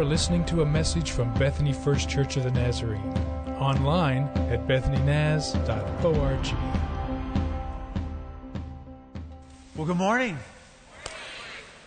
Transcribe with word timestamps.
are 0.00 0.04
listening 0.04 0.42
to 0.46 0.62
a 0.62 0.64
message 0.64 1.10
from 1.10 1.30
Bethany 1.34 1.74
First 1.74 2.08
Church 2.08 2.38
of 2.38 2.44
the 2.44 2.50
Nazarene, 2.52 3.12
online 3.58 4.22
at 4.48 4.66
bethanynaz.org. 4.66 6.46
Well, 9.76 9.86
good 9.86 9.98
morning. 9.98 10.38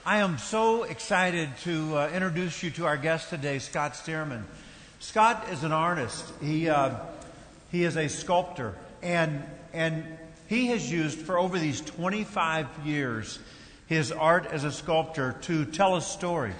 I 0.05 0.19
am 0.19 0.37
so 0.37 0.83
excited 0.83 1.49
to 1.63 1.97
uh, 1.97 2.09
introduce 2.13 2.61
you 2.61 2.69
to 2.71 2.85
our 2.85 2.97
guest 2.97 3.31
today, 3.31 3.57
Scott 3.57 3.93
Stearman. 3.93 4.43
Scott 4.99 5.47
is 5.51 5.63
an 5.63 5.71
artist. 5.71 6.31
He 6.39 6.69
uh, 6.69 6.97
he 7.71 7.83
is 7.83 7.97
a 7.97 8.09
sculptor, 8.09 8.75
and 9.01 9.43
and 9.73 10.05
he 10.47 10.67
has 10.67 10.91
used 10.91 11.17
for 11.17 11.39
over 11.39 11.57
these 11.57 11.81
25 11.81 12.67
years 12.85 13.39
his 13.87 14.11
art 14.11 14.45
as 14.45 14.65
a 14.65 14.71
sculptor 14.71 15.35
to 15.41 15.65
tell 15.65 15.95
a 15.95 16.01
story. 16.01 16.53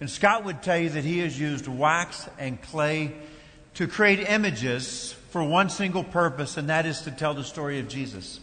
And 0.00 0.10
Scott 0.10 0.44
would 0.44 0.62
tell 0.62 0.78
you 0.78 0.90
that 0.90 1.04
he 1.04 1.20
has 1.20 1.38
used 1.38 1.68
wax 1.68 2.28
and 2.38 2.60
clay 2.60 3.12
to 3.74 3.86
create 3.86 4.20
images 4.28 5.14
for 5.30 5.42
one 5.42 5.68
single 5.68 6.04
purpose, 6.04 6.56
and 6.56 6.68
that 6.68 6.86
is 6.86 7.02
to 7.02 7.10
tell 7.10 7.34
the 7.34 7.44
story 7.44 7.80
of 7.80 7.88
Jesus. 7.88 8.40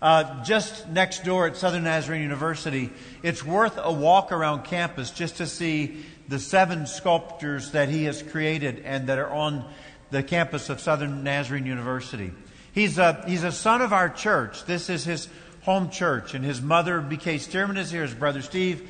Uh, 0.00 0.42
just 0.42 0.88
next 0.88 1.24
door 1.24 1.46
at 1.46 1.56
Southern 1.56 1.84
Nazarene 1.84 2.22
University, 2.22 2.90
it's 3.22 3.44
worth 3.44 3.78
a 3.80 3.92
walk 3.92 4.32
around 4.32 4.64
campus 4.64 5.10
just 5.10 5.36
to 5.36 5.46
see 5.46 6.04
the 6.26 6.40
seven 6.40 6.86
sculptures 6.86 7.70
that 7.70 7.88
he 7.88 8.04
has 8.04 8.22
created 8.22 8.80
and 8.84 9.08
that 9.08 9.18
are 9.18 9.30
on 9.30 9.64
the 10.10 10.22
campus 10.22 10.68
of 10.68 10.80
Southern 10.80 11.22
Nazarene 11.22 11.66
University. 11.66 12.32
He's 12.72 12.98
a, 12.98 13.22
he's 13.26 13.44
a 13.44 13.52
son 13.52 13.82
of 13.82 13.92
our 13.92 14.08
church. 14.08 14.64
This 14.64 14.90
is 14.90 15.04
his 15.04 15.28
home 15.62 15.90
church, 15.90 16.34
and 16.34 16.44
his 16.44 16.60
mother, 16.60 17.00
B.K. 17.00 17.36
Stearman, 17.36 17.78
is 17.78 17.90
here, 17.90 18.02
his 18.02 18.14
brother 18.14 18.42
Steve, 18.42 18.88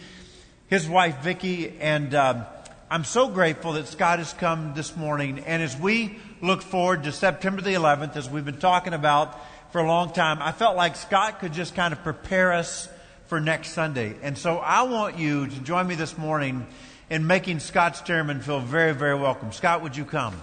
his 0.73 0.89
wife 0.89 1.19
Vicki, 1.19 1.79
and 1.81 2.15
um, 2.15 2.47
I'm 2.89 3.05
so 3.05 3.29
grateful 3.29 3.75
that 3.75 3.89
Scott 3.89 4.21
has 4.21 4.33
come 4.33 4.73
this 4.73 4.97
morning. 4.97 5.41
And 5.41 5.63
as 5.63 5.77
we 5.77 6.19
look 6.41 6.63
forward 6.63 7.05
to 7.05 7.13
September 7.13 7.61
the 7.61 7.75
11th, 7.75 8.17
as 8.17 8.31
we've 8.31 8.47
been 8.47 8.57
talking 8.57 8.95
about 8.95 9.39
for 9.71 9.83
a 9.83 9.87
long 9.87 10.15
time, 10.15 10.41
I 10.41 10.51
felt 10.51 10.75
like 10.75 10.97
Scott 10.97 11.41
could 11.41 11.53
just 11.53 11.75
kind 11.75 11.93
of 11.93 12.03
prepare 12.03 12.53
us 12.53 12.89
for 13.27 13.39
next 13.39 13.73
Sunday. 13.73 14.17
And 14.23 14.39
so 14.39 14.61
I 14.61 14.85
want 14.85 15.19
you 15.19 15.47
to 15.47 15.61
join 15.61 15.87
me 15.87 15.95
this 15.95 16.17
morning 16.17 16.67
in 17.11 17.27
making 17.27 17.59
Scott's 17.59 18.01
Stearman 18.01 18.41
feel 18.41 18.61
very, 18.61 18.95
very 18.95 19.15
welcome. 19.15 19.53
Scott, 19.53 19.83
would 19.83 19.95
you 19.95 20.07
come? 20.07 20.41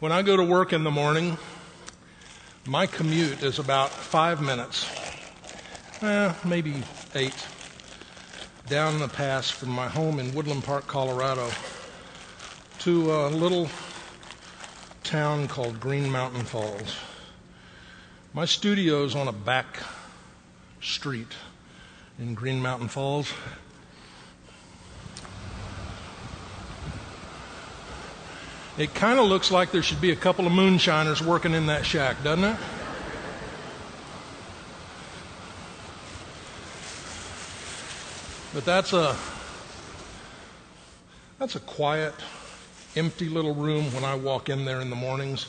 When 0.00 0.12
I 0.12 0.22
go 0.22 0.36
to 0.36 0.44
work 0.44 0.72
in 0.72 0.84
the 0.84 0.92
morning, 0.92 1.36
my 2.68 2.86
commute 2.86 3.42
is 3.42 3.58
about 3.58 3.90
five 3.90 4.40
minutes, 4.40 4.88
eh, 6.02 6.32
maybe 6.44 6.84
eight, 7.16 7.34
down 8.68 9.00
the 9.00 9.08
pass 9.08 9.50
from 9.50 9.70
my 9.70 9.88
home 9.88 10.20
in 10.20 10.32
Woodland 10.36 10.62
Park, 10.62 10.86
Colorado, 10.86 11.50
to 12.78 13.10
a 13.12 13.26
little 13.26 13.68
town 15.02 15.48
called 15.48 15.80
Green 15.80 16.12
Mountain 16.12 16.44
Falls. 16.44 16.94
My 18.32 18.44
studio 18.44 19.02
is 19.02 19.16
on 19.16 19.26
a 19.26 19.32
back 19.32 19.82
street 20.80 21.32
in 22.20 22.34
Green 22.34 22.62
Mountain 22.62 22.86
Falls. 22.86 23.32
It 28.78 28.94
kind 28.94 29.18
of 29.18 29.26
looks 29.26 29.50
like 29.50 29.72
there 29.72 29.82
should 29.82 30.00
be 30.00 30.12
a 30.12 30.16
couple 30.16 30.46
of 30.46 30.52
moonshiners 30.52 31.20
working 31.20 31.52
in 31.52 31.66
that 31.66 31.84
shack, 31.84 32.22
doesn't 32.22 32.44
it? 32.44 32.56
But 38.54 38.64
that's 38.64 38.92
a 38.92 39.16
that's 41.40 41.56
a 41.56 41.60
quiet, 41.60 42.14
empty 42.94 43.28
little 43.28 43.52
room 43.52 43.92
when 43.92 44.04
I 44.04 44.14
walk 44.14 44.48
in 44.48 44.64
there 44.64 44.80
in 44.80 44.90
the 44.90 44.96
mornings. 44.96 45.48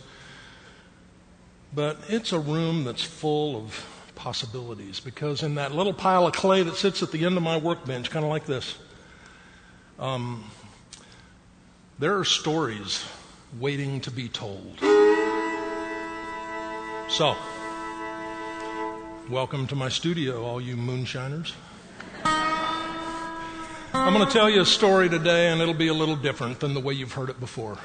But 1.72 2.00
it's 2.08 2.34
a 2.34 2.40
room 2.40 2.84
that's 2.84 3.04
full 3.04 3.56
of 3.58 3.86
possibilities 4.16 5.00
because 5.00 5.44
in 5.44 5.54
that 5.54 5.72
little 5.72 5.94
pile 5.94 6.26
of 6.26 6.34
clay 6.34 6.64
that 6.64 6.76
sits 6.78 7.04
at 7.04 7.12
the 7.12 7.26
end 7.26 7.38
of 7.38 7.44
my 7.44 7.58
workbench, 7.58 8.10
kind 8.10 8.26
of 8.26 8.32
like 8.32 8.48
this, 8.48 8.76
um, 10.00 10.44
there 12.00 12.18
are 12.18 12.26
stories 12.26 13.06
waiting 13.58 14.00
to 14.02 14.12
be 14.12 14.30
told. 14.30 14.80
So, 17.08 17.36
welcome 19.30 19.66
to 19.68 19.76
my 19.76 19.90
studio, 19.90 20.44
all 20.44 20.62
you 20.62 20.78
moonshiners. 20.78 21.54
I'm 23.92 24.14
going 24.14 24.26
to 24.26 24.32
tell 24.32 24.50
you 24.50 24.62
a 24.62 24.66
story 24.66 25.10
today, 25.10 25.50
and 25.50 25.62
it'll 25.62 25.74
be 25.74 25.88
a 25.88 25.94
little 25.94 26.16
different 26.16 26.60
than 26.60 26.76
the 26.76 26.80
way 26.80 26.94
you've 26.94 27.14
heard 27.14 27.30
it 27.30 27.40
before. 27.40 27.78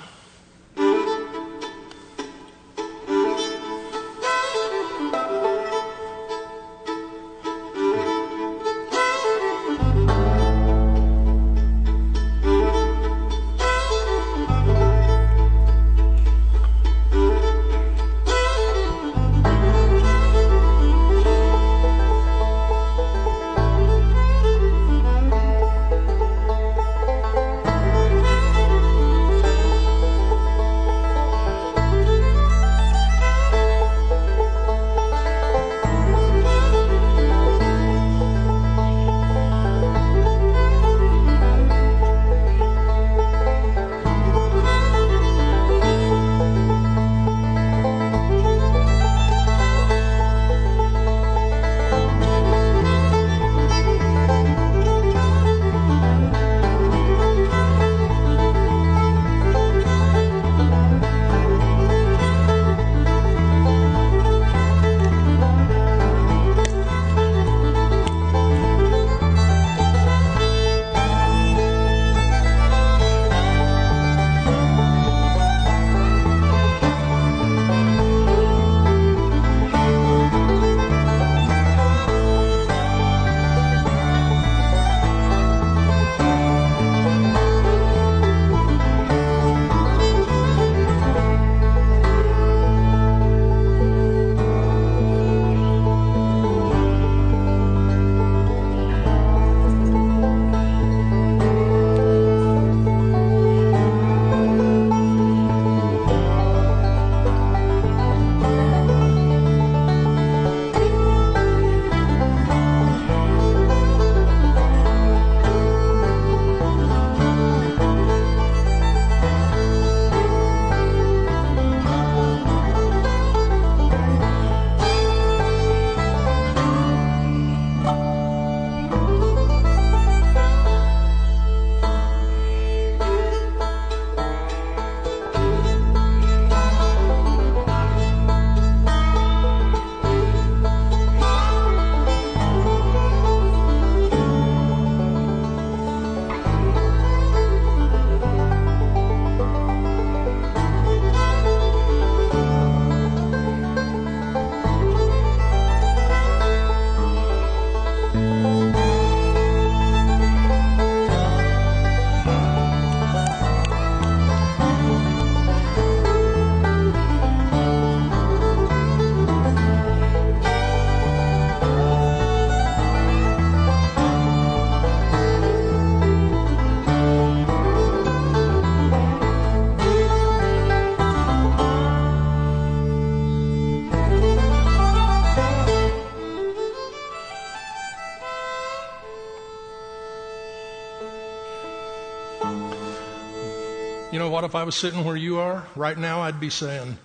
If 194.54 194.58
I 194.58 194.62
was 194.62 194.76
sitting 194.76 195.02
where 195.04 195.16
you 195.16 195.40
are 195.40 195.66
right 195.74 195.98
now, 195.98 196.20
I'd 196.20 196.38
be 196.38 196.48
saying, 196.48 196.96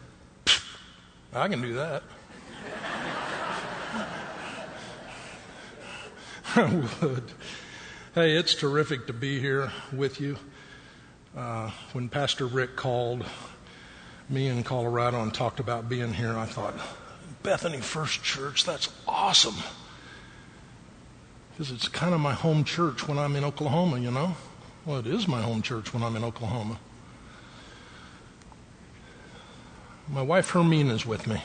I 1.34 1.48
can 1.48 1.64
do 1.64 1.74
that. 1.74 2.04
I 6.56 6.86
would. 7.02 7.24
Hey, 8.14 8.34
it's 8.34 8.54
terrific 8.54 9.08
to 9.08 9.14
be 9.14 9.40
here 9.40 9.72
with 9.92 10.22
you. 10.22 10.38
Uh, 11.36 11.72
when 11.94 12.08
Pastor 12.08 12.46
Rick 12.46 12.76
called 12.76 13.26
me 14.30 14.46
in 14.46 14.62
Colorado 14.62 15.20
and 15.24 15.34
talked 15.34 15.60
about 15.60 15.90
being 15.90 16.14
here, 16.14 16.38
I 16.38 16.46
thought, 16.46 16.76
Bethany 17.42 17.82
First 17.82 18.22
Church, 18.22 18.64
that's 18.64 18.90
awesome. 19.08 19.56
Because 21.50 21.72
it's 21.72 21.88
kind 21.88 22.14
of 22.14 22.20
my 22.20 22.34
home 22.34 22.64
church 22.64 23.08
when 23.08 23.18
I'm 23.18 23.36
in 23.36 23.44
Oklahoma, 23.44 23.98
you 23.98 24.12
know? 24.12 24.36
Well, 24.86 25.00
it 25.00 25.08
is 25.08 25.28
my 25.28 25.42
home 25.42 25.64
church 25.64 25.96
when 25.96 26.04
I'm 26.04 26.16
in 26.16 26.24
Oklahoma. 26.24 26.78
My 30.12 30.24
wife 30.24 30.50
Hermine 30.50 30.90
is 30.90 31.06
with 31.06 31.28
me. 31.28 31.40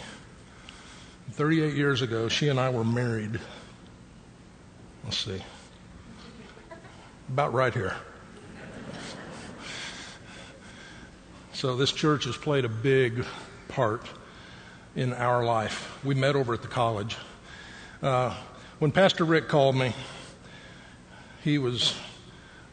38 1.32 1.74
years 1.74 2.00
ago, 2.00 2.30
she 2.30 2.48
and 2.48 2.58
I 2.58 2.70
were 2.70 2.82
married. 2.82 3.38
Let's 5.04 5.18
see. 5.18 5.42
About 7.28 7.52
right 7.52 7.74
here. 7.74 7.94
So, 11.52 11.76
this 11.76 11.92
church 11.92 12.24
has 12.24 12.38
played 12.38 12.64
a 12.64 12.70
big 12.70 13.26
part 13.68 14.06
in 14.96 15.12
our 15.12 15.44
life. 15.44 16.02
We 16.02 16.14
met 16.14 16.34
over 16.34 16.54
at 16.54 16.62
the 16.62 16.68
college. 16.68 17.18
Uh, 18.02 18.34
when 18.78 18.92
Pastor 18.92 19.24
Rick 19.24 19.46
called 19.48 19.76
me, 19.76 19.92
he 21.42 21.58
was 21.58 21.94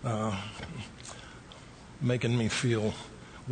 uh, 0.05 0.37
making 1.99 2.37
me 2.37 2.47
feel 2.47 2.93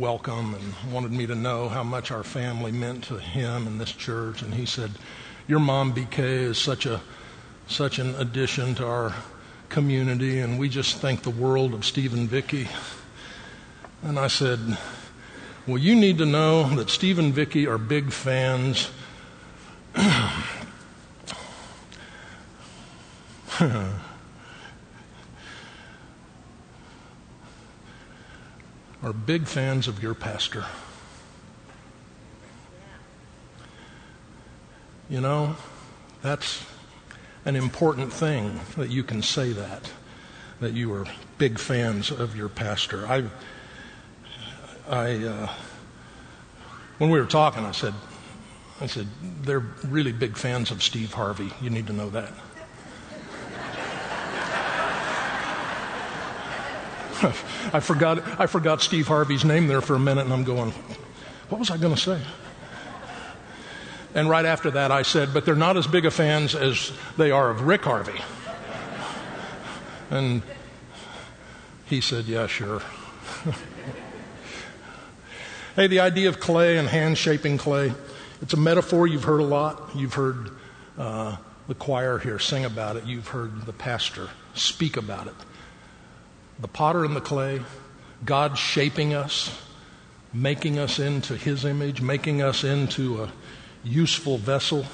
welcome 0.00 0.54
and 0.54 0.92
wanted 0.94 1.12
me 1.12 1.26
to 1.26 1.34
know 1.34 1.68
how 1.68 1.82
much 1.82 2.10
our 2.10 2.22
family 2.22 2.72
meant 2.72 3.04
to 3.04 3.18
him 3.18 3.66
and 3.66 3.78
this 3.78 3.92
church. 3.92 4.40
And 4.40 4.54
he 4.54 4.64
said, 4.64 4.92
"Your 5.46 5.60
mom 5.60 5.92
BK 5.92 6.20
is 6.20 6.56
such 6.56 6.86
a 6.86 7.02
such 7.66 7.98
an 7.98 8.14
addition 8.14 8.74
to 8.76 8.86
our 8.86 9.14
community, 9.68 10.40
and 10.40 10.58
we 10.58 10.70
just 10.70 10.96
think 10.96 11.22
the 11.22 11.28
world 11.28 11.74
of 11.74 11.84
Steve 11.84 12.14
and 12.14 12.26
Vicky." 12.26 12.66
And 14.02 14.18
I 14.18 14.28
said, 14.28 14.78
"Well, 15.66 15.76
you 15.76 15.94
need 15.94 16.16
to 16.16 16.26
know 16.26 16.74
that 16.76 16.88
Steve 16.88 17.18
and 17.18 17.34
Vicky 17.34 17.66
are 17.66 17.76
big 17.76 18.10
fans." 18.10 18.88
are 29.02 29.12
big 29.12 29.46
fans 29.46 29.88
of 29.88 30.02
your 30.02 30.14
pastor. 30.14 30.64
You 35.08 35.20
know, 35.20 35.56
that's 36.22 36.64
an 37.44 37.56
important 37.56 38.12
thing 38.12 38.60
that 38.76 38.90
you 38.90 39.02
can 39.02 39.22
say 39.22 39.52
that, 39.52 39.90
that 40.60 40.74
you 40.74 40.92
are 40.92 41.06
big 41.38 41.58
fans 41.58 42.10
of 42.10 42.36
your 42.36 42.48
pastor. 42.48 43.06
I, 43.06 43.24
I, 44.88 45.24
uh, 45.24 45.52
when 46.98 47.10
we 47.10 47.18
were 47.18 47.26
talking, 47.26 47.64
I 47.64 47.72
said, 47.72 47.94
I 48.80 48.86
said, 48.86 49.08
they're 49.42 49.64
really 49.86 50.12
big 50.12 50.36
fans 50.36 50.70
of 50.70 50.82
Steve 50.82 51.12
Harvey. 51.12 51.50
You 51.60 51.70
need 51.70 51.86
to 51.88 51.92
know 51.92 52.10
that. 52.10 52.32
I 57.72 57.80
forgot, 57.80 58.40
I 58.40 58.46
forgot 58.46 58.80
Steve 58.80 59.06
Harvey's 59.06 59.44
name 59.44 59.66
there 59.66 59.82
for 59.82 59.94
a 59.94 59.98
minute, 59.98 60.24
and 60.24 60.32
I'm 60.32 60.44
going, 60.44 60.70
what 61.50 61.58
was 61.58 61.70
I 61.70 61.76
going 61.76 61.94
to 61.94 62.00
say? 62.00 62.18
And 64.14 64.28
right 64.28 64.46
after 64.46 64.70
that, 64.72 64.90
I 64.90 65.02
said, 65.02 65.34
but 65.34 65.44
they're 65.44 65.54
not 65.54 65.76
as 65.76 65.86
big 65.86 66.06
a 66.06 66.10
fans 66.10 66.54
as 66.54 66.92
they 67.18 67.30
are 67.30 67.50
of 67.50 67.62
Rick 67.62 67.82
Harvey. 67.82 68.18
And 70.10 70.42
he 71.86 72.00
said, 72.00 72.24
yeah, 72.24 72.46
sure. 72.46 72.80
hey, 75.76 75.88
the 75.88 76.00
idea 76.00 76.30
of 76.30 76.40
clay 76.40 76.78
and 76.78 76.88
hand 76.88 77.18
shaping 77.18 77.58
clay, 77.58 77.92
it's 78.40 78.54
a 78.54 78.56
metaphor 78.56 79.06
you've 79.06 79.24
heard 79.24 79.40
a 79.40 79.44
lot. 79.44 79.90
You've 79.94 80.14
heard 80.14 80.50
uh, 80.96 81.36
the 81.68 81.74
choir 81.74 82.18
here 82.18 82.38
sing 82.38 82.64
about 82.64 82.96
it, 82.96 83.04
you've 83.04 83.28
heard 83.28 83.66
the 83.66 83.72
pastor 83.74 84.30
speak 84.54 84.96
about 84.96 85.26
it 85.26 85.34
the 86.60 86.68
potter 86.68 87.04
and 87.04 87.16
the 87.16 87.20
clay, 87.20 87.60
God 88.24 88.58
shaping 88.58 89.14
us, 89.14 89.56
making 90.32 90.78
us 90.78 90.98
into 90.98 91.36
His 91.36 91.64
image, 91.64 92.00
making 92.00 92.42
us 92.42 92.64
into 92.64 93.22
a 93.22 93.32
useful 93.82 94.38
vessel. 94.38 94.84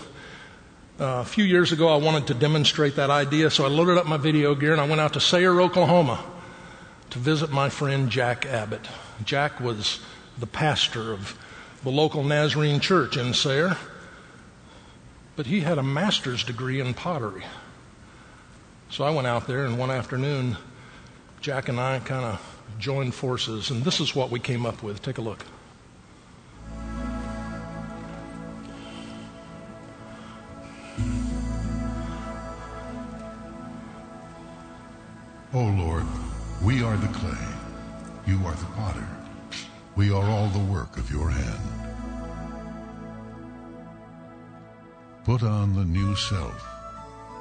Uh, 0.99 1.21
a 1.21 1.25
few 1.25 1.45
years 1.45 1.73
ago, 1.73 1.89
I 1.89 1.97
wanted 1.97 2.29
to 2.29 2.35
demonstrate 2.35 2.97
that 2.97 3.11
idea, 3.11 3.51
so 3.51 3.65
I 3.65 3.69
loaded 3.69 3.99
up 3.99 4.07
my 4.07 4.17
video 4.17 4.55
gear 4.55 4.73
and 4.73 4.81
I 4.81 4.87
went 4.87 5.01
out 5.01 5.13
to 5.15 5.21
Sayre, 5.21 5.61
Oklahoma 5.61 6.25
to 7.11 7.19
visit 7.19 7.51
my 7.51 7.69
friend 7.69 8.11
Jack 8.11 8.47
Abbott. 8.47 8.87
Jack 9.25 9.61
was 9.61 10.01
the 10.39 10.47
pastor 10.47 11.13
of 11.13 11.39
the 11.83 11.91
local 11.91 12.25
Nazarene 12.25 12.81
church 12.81 13.17
in 13.17 13.35
Sayre, 13.35 13.77
but 15.37 15.47
he 15.47 15.61
had 15.61 15.79
a 15.79 15.83
master's 15.83 16.45
degree 16.45 16.81
in 16.81 16.95
pottery. 16.95 17.45
So 18.89 19.05
I 19.05 19.11
went 19.11 19.27
out 19.27 19.47
there, 19.47 19.67
and 19.67 19.79
one 19.79 19.91
afternoon, 19.91 20.57
Jack 21.41 21.69
and 21.69 21.79
I 21.79 22.01
kind 22.01 22.25
of 22.25 22.63
joined 22.79 23.15
forces, 23.15 23.71
and 23.71 23.85
this 23.85 24.01
is 24.01 24.15
what 24.15 24.31
we 24.31 24.41
came 24.41 24.67
up 24.67 24.83
with. 24.83 25.03
Take 25.03 25.19
a 25.19 25.23
look. 25.23 25.45
O 35.55 35.61
oh 35.61 35.75
Lord, 35.79 36.05
we 36.63 36.83
are 36.83 36.97
the 36.99 37.07
clay, 37.09 37.47
you 38.27 38.45
are 38.45 38.55
the 38.55 38.67
potter. 38.77 39.09
We 39.97 40.11
are 40.11 40.29
all 40.29 40.49
the 40.49 40.59
work 40.71 40.99
of 40.99 41.11
your 41.11 41.31
hand. 41.31 41.63
Put 45.25 45.43
on 45.43 45.75
the 45.75 45.85
new 45.87 46.15
self, 46.15 46.76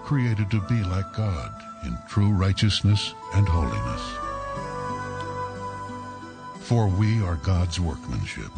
created 0.06 0.52
to 0.52 0.62
be 0.62 0.84
like 0.84 1.12
God 1.14 1.52
in 1.84 1.98
true 2.08 2.30
righteousness 2.30 3.16
and 3.34 3.50
holiness. 3.50 4.02
For 6.60 6.88
we 6.88 7.24
are 7.24 7.38
God's 7.38 7.80
workmanship, 7.80 8.52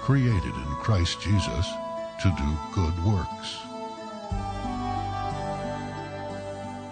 created 0.00 0.42
in 0.42 0.74
Christ 0.80 1.20
Jesus 1.20 1.66
to 2.22 2.34
do 2.38 2.58
good 2.74 3.04
works. 3.04 3.58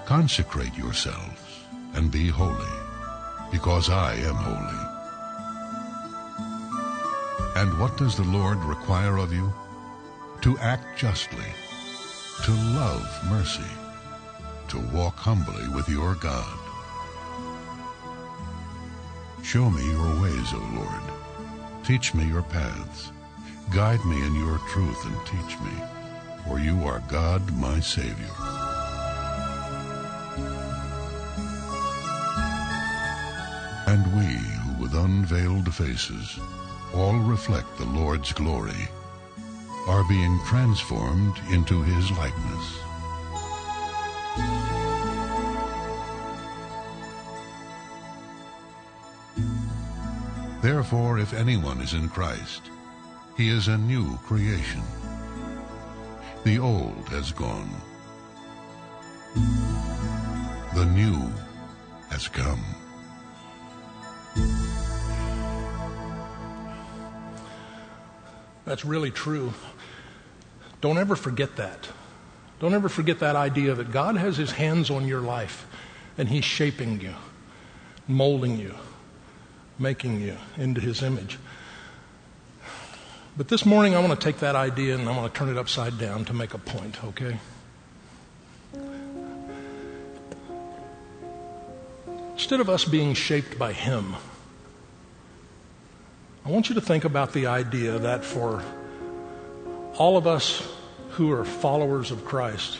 Consecrate 0.05 0.77
yourselves 0.77 1.65
and 1.95 2.11
be 2.11 2.29
holy, 2.29 2.75
because 3.51 3.89
I 3.89 4.17
am 4.17 4.35
holy. 4.35 4.85
And 7.57 7.81
what 7.81 7.97
does 7.97 8.17
the 8.17 8.25
Lord 8.25 8.59
require 8.65 9.17
of 9.17 9.33
you? 9.33 9.51
To 10.43 10.59
act 10.59 10.99
justly, 10.99 11.53
to 12.49 12.55
love 12.55 13.29
mercy, 13.29 13.71
to 14.69 14.79
walk 14.97 15.15
humbly 15.17 15.69
with 15.69 15.87
your 15.87 16.15
God. 16.15 16.59
Show 19.43 19.69
me 19.69 19.85
your 19.91 20.23
ways, 20.23 20.55
O 20.55 20.71
Lord. 20.75 21.85
Teach 21.85 22.15
me 22.15 22.27
your 22.27 22.41
paths. 22.41 23.13
Guide 23.75 24.03
me 24.07 24.25
in 24.25 24.35
your 24.35 24.57
truth 24.71 25.05
and 25.05 25.27
teach 25.27 25.61
me, 25.61 25.73
for 26.47 26.59
you 26.59 26.85
are 26.85 27.03
God, 27.11 27.53
my 27.53 27.81
Savior. 27.81 28.33
And 33.89 34.07
we, 34.17 34.25
who 34.25 34.83
with 34.85 34.95
unveiled 34.95 35.75
faces 35.75 36.41
all 36.95 37.19
reflect 37.19 37.77
the 37.77 37.85
Lord's 37.85 38.33
glory, 38.33 38.89
are 39.89 40.05
being 40.05 40.39
transformed 40.45 41.35
into 41.51 41.83
his 41.83 42.11
likeness 42.13 42.79
Therefore, 50.61 51.21
if 51.21 51.35
anyone 51.35 51.81
is 51.81 51.95
in 51.95 52.09
Christ, 52.09 52.63
he 53.37 53.49
is 53.49 53.69
a 53.69 53.79
new 53.79 54.17
creation. 54.19 54.83
The 56.45 56.59
old 56.59 57.09
has 57.11 57.31
gone. 57.31 57.71
The 60.75 60.85
new 60.85 61.33
has 62.11 62.27
come. 62.27 62.61
That's 68.65 68.85
really 68.85 69.13
true. 69.13 69.53
Don't 70.81 70.99
ever 70.99 71.17
forget 71.17 71.57
that. 71.57 71.89
Don't 72.61 72.75
ever 72.75 72.89
forget 72.89 73.21
that 73.21 73.37
idea 73.37 73.75
that 73.75 73.93
God 73.93 74.17
has 74.17 74.37
his 74.37 74.53
hands 74.53 74.91
on 74.91 75.07
your 75.07 75.21
life 75.21 75.67
and 76.17 76.29
he's 76.29 76.45
shaping 76.45 77.01
you, 77.01 77.15
molding 78.07 78.59
you 78.59 78.75
making 79.79 80.21
you 80.21 80.37
into 80.57 80.81
his 80.81 81.03
image. 81.03 81.39
But 83.37 83.49
this 83.49 83.65
morning, 83.65 83.95
I 83.95 84.01
want 84.01 84.19
to 84.19 84.25
take 84.25 84.41
that 84.41 84.57
idea 84.57 84.97
and 84.97 85.09
I 85.09 85.17
want 85.17 85.33
to 85.33 85.39
turn 85.39 85.49
it 85.49 85.57
upside 85.57 85.99
down 85.99 86.25
to 86.25 86.35
make 86.35 86.55
a 86.55 86.59
point, 86.59 87.03
okay? 87.05 87.39
Instead 92.33 92.61
of 92.61 92.69
us 92.69 92.85
being 92.85 93.15
shaped 93.15 93.59
by 93.59 93.73
him, 93.73 94.17
I 96.45 96.51
want 96.51 96.69
you 96.69 96.75
to 96.75 96.81
think 96.81 97.05
about 97.05 97.33
the 97.33 97.47
idea 97.47 97.99
that 97.99 98.25
for 98.25 98.63
all 99.99 100.17
of 100.17 100.27
us 100.27 100.67
who 101.11 101.33
are 101.33 101.45
followers 101.45 102.11
of 102.13 102.25
Christ, 102.25 102.79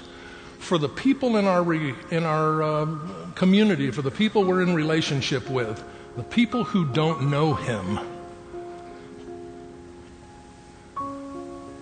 for 0.59 0.79
the 0.79 0.89
people 0.89 1.37
in 1.37 1.47
our, 1.47 1.63
re, 1.63 1.95
in 2.11 2.25
our 2.25 2.63
uh, 2.63 2.87
community, 3.35 3.91
for 3.91 4.03
the 4.03 4.11
people 4.11 4.45
we're 4.45 4.63
in 4.63 4.75
relationship 4.75 5.51
with, 5.51 5.83
the 6.17 6.23
people 6.23 6.65
who 6.65 6.87
don't 6.87 7.31
know 7.31 7.55
Him, 7.55 7.99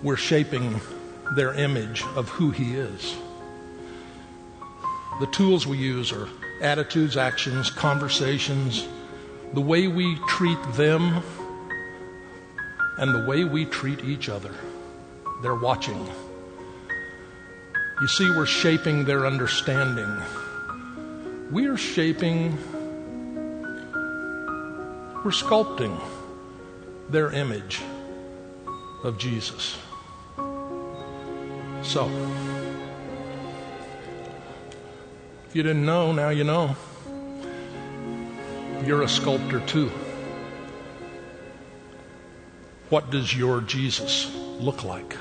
we're 0.03 0.17
shaping 0.17 0.79
their 1.35 1.53
image 1.53 2.03
of 2.15 2.29
who 2.29 2.49
He 2.51 2.75
is. 2.75 3.15
The 5.19 5.27
tools 5.27 5.67
we 5.67 5.77
use 5.77 6.11
are 6.11 6.27
attitudes, 6.61 7.17
actions, 7.17 7.69
conversations, 7.69 8.87
the 9.53 9.61
way 9.61 9.87
we 9.87 10.15
treat 10.27 10.61
them 10.73 11.23
and 12.97 13.13
the 13.13 13.25
way 13.27 13.43
we 13.43 13.65
treat 13.65 14.03
each 14.03 14.29
other. 14.29 14.53
They're 15.41 15.55
watching. 15.55 16.07
You 17.99 18.07
see, 18.07 18.29
we're 18.29 18.45
shaping 18.45 19.05
their 19.05 19.25
understanding. 19.25 20.21
We 21.51 21.67
are 21.67 21.77
shaping, 21.77 22.57
we're 25.23 25.31
sculpting 25.31 25.99
their 27.09 27.31
image 27.31 27.81
of 29.03 29.17
Jesus. 29.17 29.77
So, 31.81 32.09
if 35.47 35.55
you 35.55 35.63
didn't 35.63 35.85
know, 35.85 36.11
now 36.11 36.29
you 36.29 36.43
know. 36.43 36.75
You're 38.85 39.01
a 39.01 39.07
sculptor 39.07 39.59
too. 39.61 39.89
What 42.89 43.09
does 43.09 43.35
your 43.35 43.61
Jesus 43.61 44.33
look 44.59 44.83
like? 44.83 45.15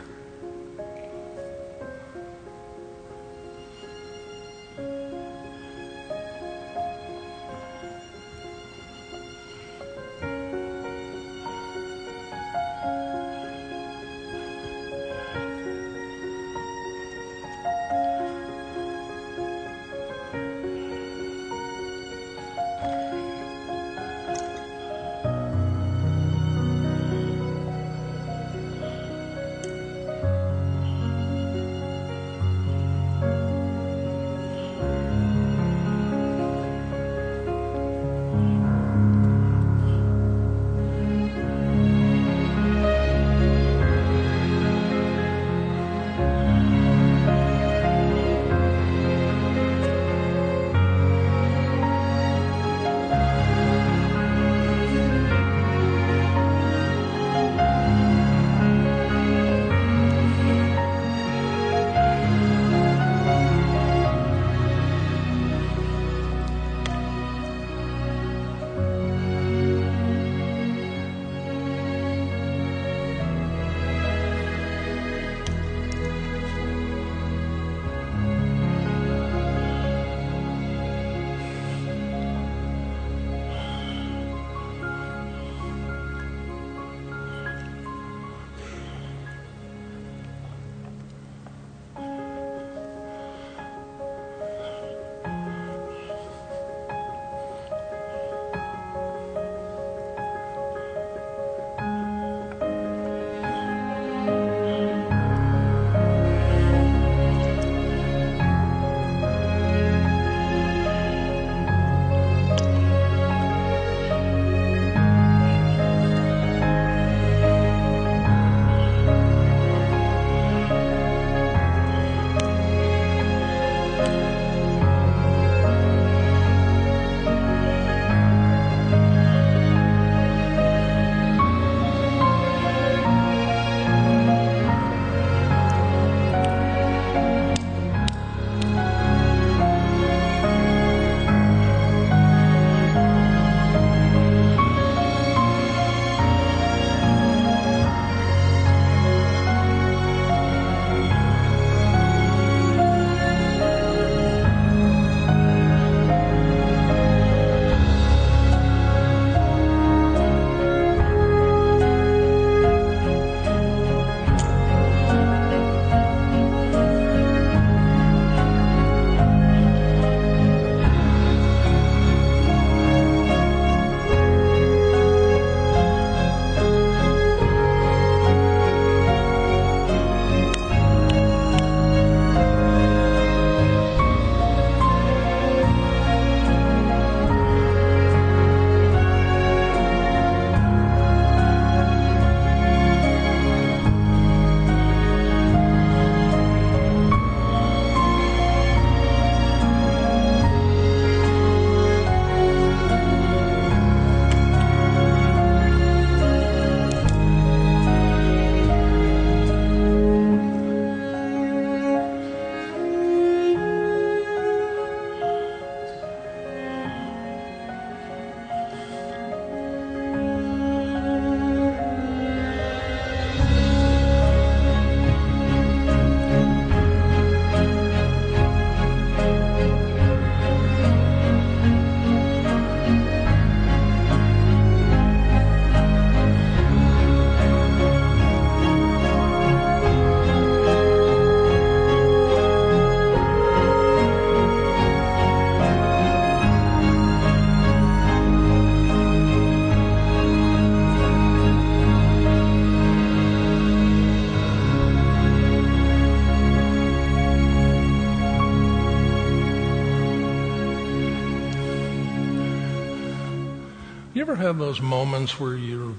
Have 264.38 264.59
those 264.59 264.81
moments 264.81 265.38
where 265.40 265.55
you're 265.55 265.95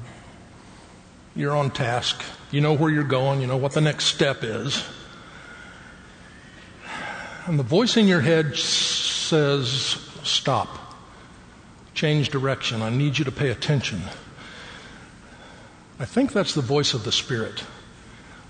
you're 1.35 1.55
on 1.55 1.69
task, 1.69 2.23
you 2.51 2.61
know 2.61 2.73
where 2.73 2.89
you're 2.89 3.03
going, 3.03 3.41
you 3.41 3.47
know 3.47 3.57
what 3.57 3.73
the 3.73 3.81
next 3.81 4.05
step 4.05 4.43
is, 4.43 4.83
and 7.45 7.59
the 7.59 7.63
voice 7.63 7.97
in 7.97 8.07
your 8.07 8.21
head 8.21 8.55
says, 8.55 9.97
"Stop. 10.23 10.67
Change 11.93 12.29
direction. 12.29 12.81
I 12.81 12.89
need 12.89 13.17
you 13.17 13.25
to 13.25 13.31
pay 13.31 13.49
attention." 13.49 14.01
I 15.99 16.05
think 16.05 16.31
that's 16.31 16.53
the 16.53 16.61
voice 16.61 16.93
of 16.93 17.03
the 17.03 17.11
Spirit. 17.11 17.63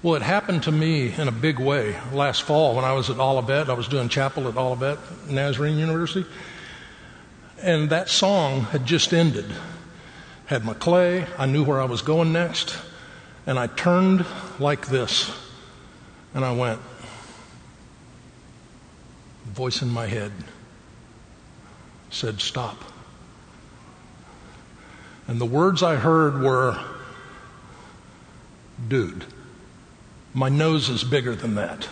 Well, 0.04 0.16
it 0.16 0.22
happened 0.22 0.64
to 0.64 0.72
me 0.72 1.14
in 1.14 1.28
a 1.28 1.32
big 1.32 1.60
way 1.60 1.96
last 2.14 2.44
fall 2.44 2.76
when 2.76 2.86
I 2.86 2.94
was 2.94 3.10
at 3.10 3.20
Olivet. 3.20 3.70
I 3.70 3.74
was 3.74 3.88
doing 3.88 4.10
chapel 4.10 4.48
at 4.48 4.56
Olivet 4.56 5.00
Nazarene 5.30 5.78
University. 5.78 6.26
And 7.62 7.90
that 7.90 8.08
song 8.08 8.62
had 8.66 8.86
just 8.86 9.14
ended. 9.14 9.46
Had 10.48 10.66
my 10.66 10.74
clay, 10.74 11.28
I 11.38 11.46
knew 11.46 11.64
where 11.64 11.80
I 11.80 11.86
was 11.86 12.02
going 12.02 12.34
next, 12.34 12.78
and 13.46 13.60
I 13.60 13.68
turned 13.68 14.26
like 14.60 14.88
this. 14.88 15.32
And 16.34 16.44
I 16.44 16.52
went, 16.52 16.80
voice 19.46 19.82
in 19.82 19.90
my 19.90 20.08
head 20.08 20.32
said, 22.10 22.42
Stop. 22.42 22.78
And 25.28 25.42
the 25.42 25.46
words 25.46 25.84
I 25.84 25.96
heard 25.96 26.42
were, 26.42 26.80
Dude. 28.88 29.26
My 30.34 30.50
nose 30.50 30.90
is 30.90 31.04
bigger 31.04 31.36
than 31.36 31.56
that. 31.56 31.90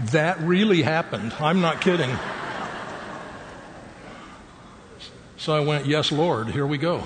that 0.12 0.40
really 0.40 0.82
happened. 0.82 1.34
I'm 1.40 1.60
not 1.60 1.80
kidding. 1.80 2.10
So 5.42 5.52
I 5.52 5.58
went, 5.58 5.86
Yes, 5.86 6.12
Lord, 6.12 6.50
here 6.50 6.68
we 6.68 6.78
go. 6.78 7.02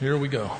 Here 0.00 0.18
we 0.18 0.26
go. 0.26 0.50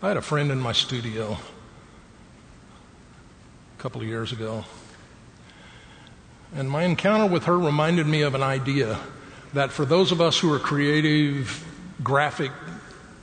I 0.00 0.06
had 0.06 0.16
a 0.16 0.22
friend 0.22 0.52
in 0.52 0.60
my 0.60 0.70
studio 0.70 1.36
a 3.76 3.82
couple 3.82 4.00
of 4.00 4.06
years 4.06 4.30
ago. 4.30 4.64
And 6.54 6.70
my 6.70 6.84
encounter 6.84 7.26
with 7.26 7.46
her 7.46 7.58
reminded 7.58 8.06
me 8.06 8.22
of 8.22 8.36
an 8.36 8.42
idea 8.44 9.00
that 9.52 9.72
for 9.72 9.84
those 9.84 10.12
of 10.12 10.20
us 10.20 10.38
who 10.38 10.52
are 10.52 10.60
creative, 10.60 11.66
graphic 12.04 12.52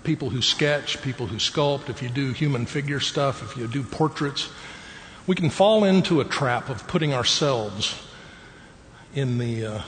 people 0.04 0.30
who 0.30 0.42
sketch, 0.42 1.02
people 1.02 1.26
who 1.26 1.38
sculpt, 1.38 1.88
if 1.88 2.04
you 2.04 2.10
do 2.10 2.34
human 2.34 2.66
figure 2.66 3.00
stuff, 3.00 3.44
if 3.44 3.56
you 3.56 3.66
do 3.66 3.82
portraits, 3.82 4.50
we 5.28 5.36
can 5.36 5.50
fall 5.50 5.84
into 5.84 6.22
a 6.22 6.26
trap 6.26 6.70
of 6.70 6.88
putting 6.88 7.14
ourselves 7.14 8.02
in 9.14 9.38
the, 9.38 9.66
uh, 9.66 9.82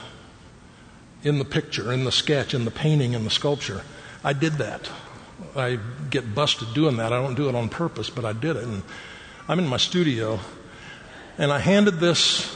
in 1.22 1.38
the 1.38 1.44
picture, 1.44 1.92
in 1.92 2.04
the 2.04 2.12
sketch, 2.12 2.54
in 2.54 2.64
the 2.64 2.70
painting, 2.70 3.12
in 3.12 3.24
the 3.24 3.30
sculpture. 3.30 3.82
I 4.24 4.32
did 4.32 4.54
that. 4.54 4.90
I 5.56 5.78
get 6.10 6.34
busted 6.34 6.74
doing 6.74 6.96
that. 6.98 7.12
I 7.12 7.20
don't 7.20 7.34
do 7.34 7.48
it 7.48 7.54
on 7.54 7.68
purpose, 7.68 8.10
but 8.10 8.24
I 8.24 8.32
did 8.32 8.56
it. 8.56 8.64
And 8.64 8.82
I'm 9.48 9.58
in 9.58 9.66
my 9.66 9.76
studio, 9.76 10.38
and 11.38 11.50
I 11.52 11.58
handed 11.58 11.98
this 11.98 12.54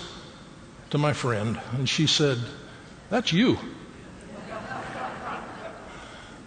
to 0.90 0.98
my 0.98 1.12
friend, 1.12 1.60
and 1.72 1.88
she 1.88 2.06
said, 2.06 2.38
That's 3.10 3.32
you. 3.32 3.58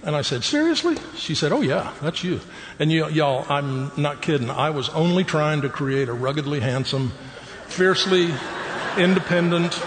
And 0.10 0.16
I 0.16 0.24
said, 0.24 0.44
Seriously? 0.44 0.98
She 1.16 1.36
said, 1.36 1.52
Oh, 1.52 1.62
yeah, 1.62 1.94
that's 2.02 2.24
you. 2.24 2.42
And 2.80 2.92
you, 2.92 3.08
y'all, 3.10 3.46
I'm 3.48 3.92
not 3.96 4.24
kidding. 4.24 4.50
I 4.50 4.72
was 4.72 4.90
only 4.90 5.24
trying 5.24 5.62
to 5.62 5.70
create 5.70 6.10
a 6.10 6.14
ruggedly 6.14 6.62
handsome, 6.62 7.12
fiercely 7.68 8.34
independent, 8.98 9.80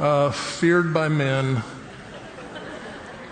uh, 0.00 0.32
feared 0.32 0.92
by 0.92 1.06
men, 1.06 1.62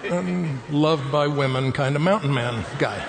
and 0.05 0.61
loved 0.71 1.11
by 1.11 1.27
women 1.27 1.73
kind 1.73 1.97
of 1.97 2.03
mountain 2.03 2.33
man 2.33 2.65
guy. 2.79 3.05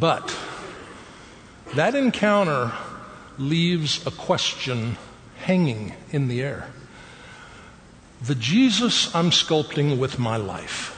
But 0.00 0.34
that 1.74 1.94
encounter 1.94 2.72
leaves 3.36 4.06
a 4.06 4.10
question 4.10 4.96
hanging 5.36 5.92
in 6.12 6.28
the 6.28 6.40
air. 6.40 6.70
The 8.22 8.34
Jesus 8.34 9.14
I'm 9.14 9.30
sculpting 9.30 9.98
with 9.98 10.18
my 10.18 10.36
life, 10.36 10.94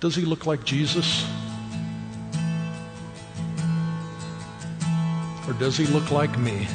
does 0.00 0.16
he 0.16 0.24
look 0.24 0.46
like 0.46 0.64
Jesus? 0.64 1.26
Or 5.46 5.52
does 5.54 5.76
he 5.76 5.86
look 5.86 6.10
like 6.10 6.38
me? 6.38 6.66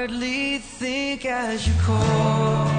Hardly 0.00 0.56
think 0.56 1.26
as 1.26 1.68
you 1.68 1.74
call 1.82 2.69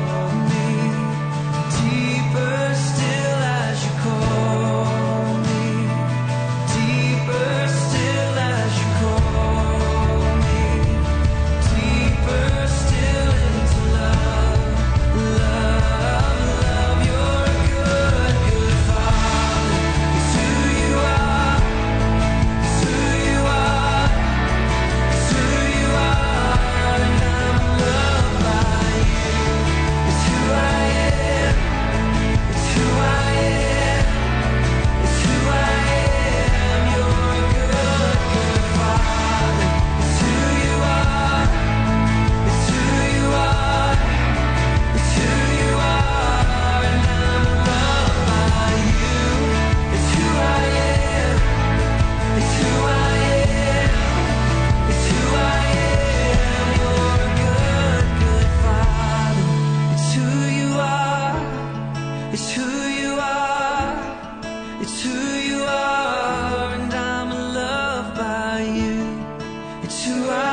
It's 70.03 70.09
who 70.09 70.50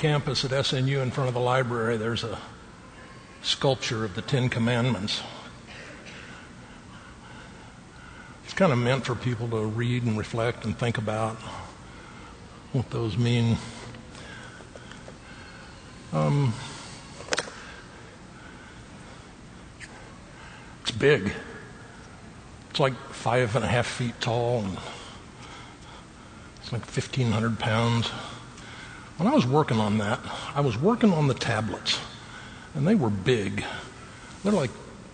campus 0.00 0.46
at 0.46 0.50
SNU 0.50 1.02
in 1.02 1.10
front 1.10 1.28
of 1.28 1.34
the 1.34 1.40
library, 1.40 1.98
there's 1.98 2.24
a 2.24 2.38
sculpture 3.42 4.02
of 4.02 4.14
the 4.14 4.22
Ten 4.22 4.48
Commandments. 4.48 5.20
It's 8.44 8.54
kind 8.54 8.72
of 8.72 8.78
meant 8.78 9.04
for 9.04 9.14
people 9.14 9.46
to 9.50 9.66
read 9.66 10.04
and 10.04 10.16
reflect 10.16 10.64
and 10.64 10.74
think 10.78 10.96
about 10.96 11.36
what 12.72 12.88
those 12.88 13.18
mean. 13.18 13.58
Um, 16.14 16.54
it's 20.80 20.92
big. 20.92 21.30
It's 22.70 22.80
like 22.80 22.94
five 23.10 23.54
and 23.54 23.66
a 23.66 23.68
half 23.68 23.86
feet 23.86 24.18
tall, 24.18 24.60
and 24.60 24.78
it's 26.56 26.72
like 26.72 26.86
1,500 26.86 27.58
pounds. 27.58 28.10
When 29.20 29.28
I 29.30 29.34
was 29.34 29.44
working 29.46 29.78
on 29.78 29.98
that, 29.98 30.18
I 30.54 30.62
was 30.62 30.78
working 30.78 31.12
on 31.12 31.28
the 31.28 31.34
tablets, 31.34 32.00
and 32.74 32.88
they 32.88 32.94
were 32.94 33.10
big. 33.10 33.62
They're 34.42 34.50
like 34.50 34.70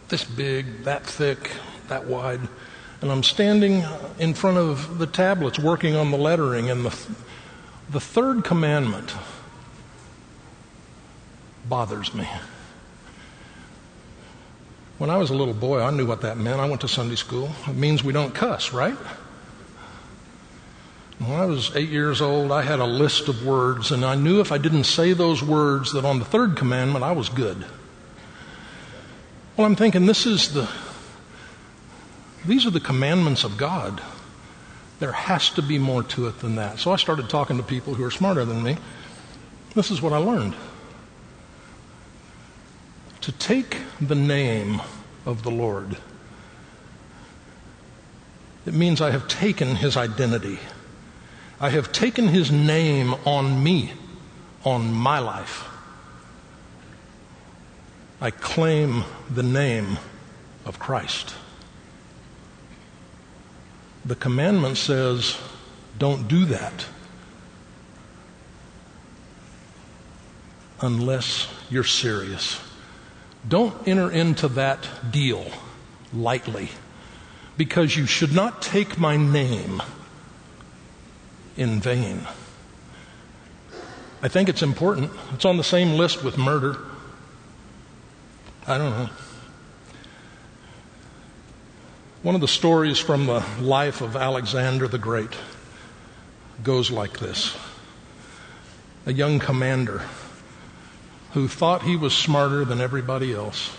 this 0.07 0.23
big, 0.23 0.85
that 0.85 1.05
thick, 1.05 1.51
that 1.89 2.07
wide. 2.07 2.39
And 3.03 3.11
I'm 3.11 3.25
standing 3.25 3.83
uh, 3.83 3.99
in 4.21 4.33
front 4.33 4.59
of 4.59 4.99
the 4.99 5.09
tablets 5.09 5.59
working 5.59 5.97
on 5.97 6.13
the 6.13 6.17
lettering, 6.19 6.71
and 6.71 6.85
the, 6.85 6.97
the 7.91 7.99
third 7.99 8.45
commandment 8.45 9.13
bothers 11.69 12.15
me. 12.15 12.29
When 14.99 15.11
I 15.11 15.17
was 15.17 15.31
a 15.31 15.35
little 15.35 15.53
boy, 15.53 15.81
I 15.81 15.91
knew 15.91 16.07
what 16.07 16.21
that 16.21 16.37
meant. 16.37 16.61
I 16.61 16.69
went 16.69 16.83
to 16.83 16.89
Sunday 16.89 17.17
school. 17.17 17.51
It 17.67 17.75
means 17.75 18.05
we 18.05 18.13
don't 18.13 18.33
cuss, 18.33 18.73
right? 18.73 18.97
When 21.19 21.33
I 21.33 21.47
was 21.47 21.75
eight 21.75 21.89
years 21.89 22.21
old, 22.21 22.53
I 22.53 22.63
had 22.63 22.79
a 22.79 22.87
list 22.87 23.29
of 23.29 23.45
words, 23.45 23.91
and 23.91 24.05
I 24.05 24.15
knew 24.15 24.41
if 24.41 24.53
I 24.53 24.59
didn't 24.59 24.85
say 24.85 25.13
those 25.15 25.43
words, 25.43 25.93
that 25.93 26.05
on 26.05 26.19
the 26.19 26.25
third 26.25 26.57
commandment, 26.57 27.05
I 27.05 27.13
was 27.13 27.29
good. 27.29 27.65
Well, 29.57 29.67
I'm 29.67 29.77
thinking 29.77 30.05
this 30.05 30.27
is 30.27 30.53
the, 30.53 30.69
these 32.45 32.67
are 32.67 32.71
the 32.71 32.81
commandments 32.81 33.45
of 33.45 33.57
God. 33.57 34.03
There 34.99 35.13
has 35.13 35.49
to 35.51 35.63
be 35.63 35.79
more 35.79 36.03
to 36.03 36.27
it 36.27 36.41
than 36.41 36.57
that. 36.57 36.79
So 36.79 36.93
I 36.93 36.97
started 36.97 37.31
talking 37.31 37.57
to 37.57 37.63
people 37.63 37.95
who 37.95 38.05
are 38.05 38.11
smarter 38.11 38.45
than 38.45 38.63
me. 38.63 38.77
This 39.75 39.91
is 39.91 40.03
what 40.03 40.13
I 40.13 40.19
learned. 40.19 40.55
To 43.23 43.33
take 43.33 43.79
the 44.01 44.15
name 44.15 44.83
of 45.25 45.43
the 45.43 45.51
Lord, 45.51 45.97
it 48.67 48.75
means 48.75 49.01
I 49.01 49.11
have 49.11 49.29
taken 49.29 49.77
his 49.77 49.97
identity. 49.97 50.59
I 51.61 51.71
have 51.71 51.93
taken 51.93 52.29
his 52.29 52.53
name 52.53 53.15
on 53.25 53.63
me, 53.63 53.93
on 54.65 54.93
my 54.93 55.19
life. 55.19 55.69
I 58.21 58.31
claim 58.31 59.05
the 59.31 59.43
name 59.43 59.99
of 60.65 60.79
Christ. 60.79 61.35
The 64.05 64.15
commandment 64.15 64.77
says, 64.77 65.37
don't 65.99 66.29
do 66.29 66.45
that 66.47 66.87
unless 70.81 71.49
you're 71.71 71.85
serious. 71.85 72.61
Don't 73.49 73.89
enter 73.89 74.11
into 74.11 74.49
that 74.49 74.87
deal 75.11 75.51
lightly 76.13 76.69
because 77.57 77.97
you 77.97 78.07
should 78.07 78.33
not 78.35 78.61
take 78.61 78.99
my 78.99 79.17
name 79.17 79.83
in 81.57 81.81
vain. 81.81 82.27
I 84.23 84.29
think 84.29 84.49
it's 84.49 84.63
important. 84.63 85.11
It's 85.35 85.45
on 85.45 85.57
the 85.57 85.65
same 85.65 85.93
list 85.93 86.25
with 86.25 86.39
murder. 86.39 86.79
I 88.67 88.79
don't 88.79 88.91
know. 88.91 89.09
One 92.23 92.35
of 92.35 92.41
the 92.41 92.49
stories 92.49 92.99
from 92.99 93.27
the 93.27 93.45
life 93.61 94.01
of 94.01 94.17
Alexander 94.17 94.89
the 94.89 94.99
Great 94.99 95.31
goes 96.65 96.91
like 96.91 97.19
this 97.19 97.57
A 99.05 99.13
young 99.13 99.39
commander 99.39 100.03
who 101.33 101.47
thought 101.47 101.83
he 101.83 101.97
was 101.97 102.15
smarter 102.15 102.65
than 102.65 102.81
everybody 102.81 103.33
else 103.33 103.71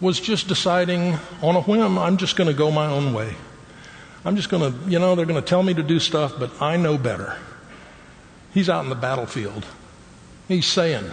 was 0.00 0.20
just 0.20 0.48
deciding 0.48 1.18
on 1.42 1.56
a 1.56 1.62
whim, 1.62 1.98
I'm 1.98 2.16
just 2.16 2.36
going 2.36 2.48
to 2.48 2.54
go 2.54 2.70
my 2.70 2.86
own 2.86 3.12
way. 3.12 3.34
I'm 4.24 4.36
just 4.36 4.48
going 4.48 4.72
to, 4.72 4.90
you 4.90 4.98
know, 4.98 5.14
they're 5.14 5.26
going 5.26 5.40
to 5.40 5.46
tell 5.46 5.62
me 5.62 5.74
to 5.74 5.82
do 5.82 6.00
stuff, 6.00 6.34
but 6.38 6.62
I 6.62 6.76
know 6.76 6.96
better. 6.96 7.36
He's 8.54 8.70
out 8.70 8.84
in 8.84 8.88
the 8.88 8.96
battlefield. 8.96 9.66
He's 10.48 10.66
saying, 10.66 11.04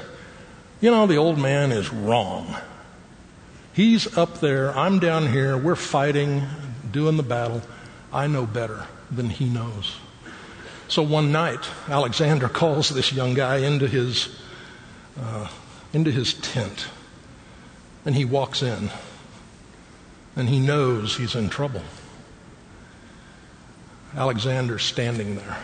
you 0.80 0.92
know, 0.92 1.08
the 1.08 1.18
old 1.18 1.38
man 1.38 1.72
is 1.72 1.92
wrong. 1.92 2.56
He's 3.74 4.18
up 4.18 4.40
there, 4.40 4.78
I'm 4.78 5.00
down 5.00 5.28
here, 5.28 5.58
we're 5.58 5.76
fighting, 5.76 6.44
doing 6.92 7.18
the 7.18 7.24
battle. 7.24 7.62
I 8.14 8.28
know 8.28 8.46
better 8.46 8.86
than 9.10 9.30
he 9.30 9.46
knows. 9.46 9.96
So 10.88 11.02
one 11.04 11.32
night, 11.32 11.66
Alexander 11.88 12.50
calls 12.50 12.90
this 12.90 13.14
young 13.14 13.34
guy 13.34 13.58
into 13.58 13.88
his, 13.88 14.38
uh, 15.20 15.48
into 15.94 16.12
his 16.12 16.34
tent, 16.36 16.88
and 18.06 18.16
he 18.16 18.26
walks 18.26 18.62
in. 18.62 18.90
and 20.36 20.48
he 20.48 20.60
knows 20.60 21.18
he's 21.18 21.36
in 21.36 21.50
trouble. 21.50 21.82
Alexander's 24.16 24.84
standing 24.84 25.36
there. 25.36 25.58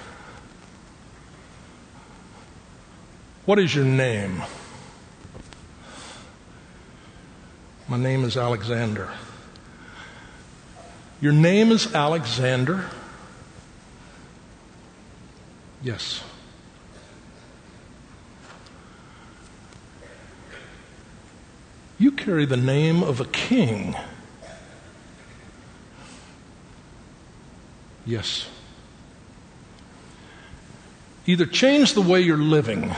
What 3.45 3.59
is 3.59 3.73
your 3.73 3.85
name? 3.85 4.43
My 7.87 7.97
name 7.97 8.23
is 8.23 8.35
Alexander. 8.35 9.09
Your 11.19 11.33
name 11.33 11.71
is 11.71 11.93
Alexander? 11.93 12.89
Yes. 15.81 16.23
You 21.97 22.11
carry 22.11 22.45
the 22.45 22.57
name 22.57 23.01
of 23.01 23.19
a 23.19 23.25
king. 23.25 23.95
Yes. 28.07 28.47
Either 31.25 31.45
change 31.45 31.93
the 31.93 32.01
way 32.01 32.21
you're 32.21 32.37
living 32.37 32.95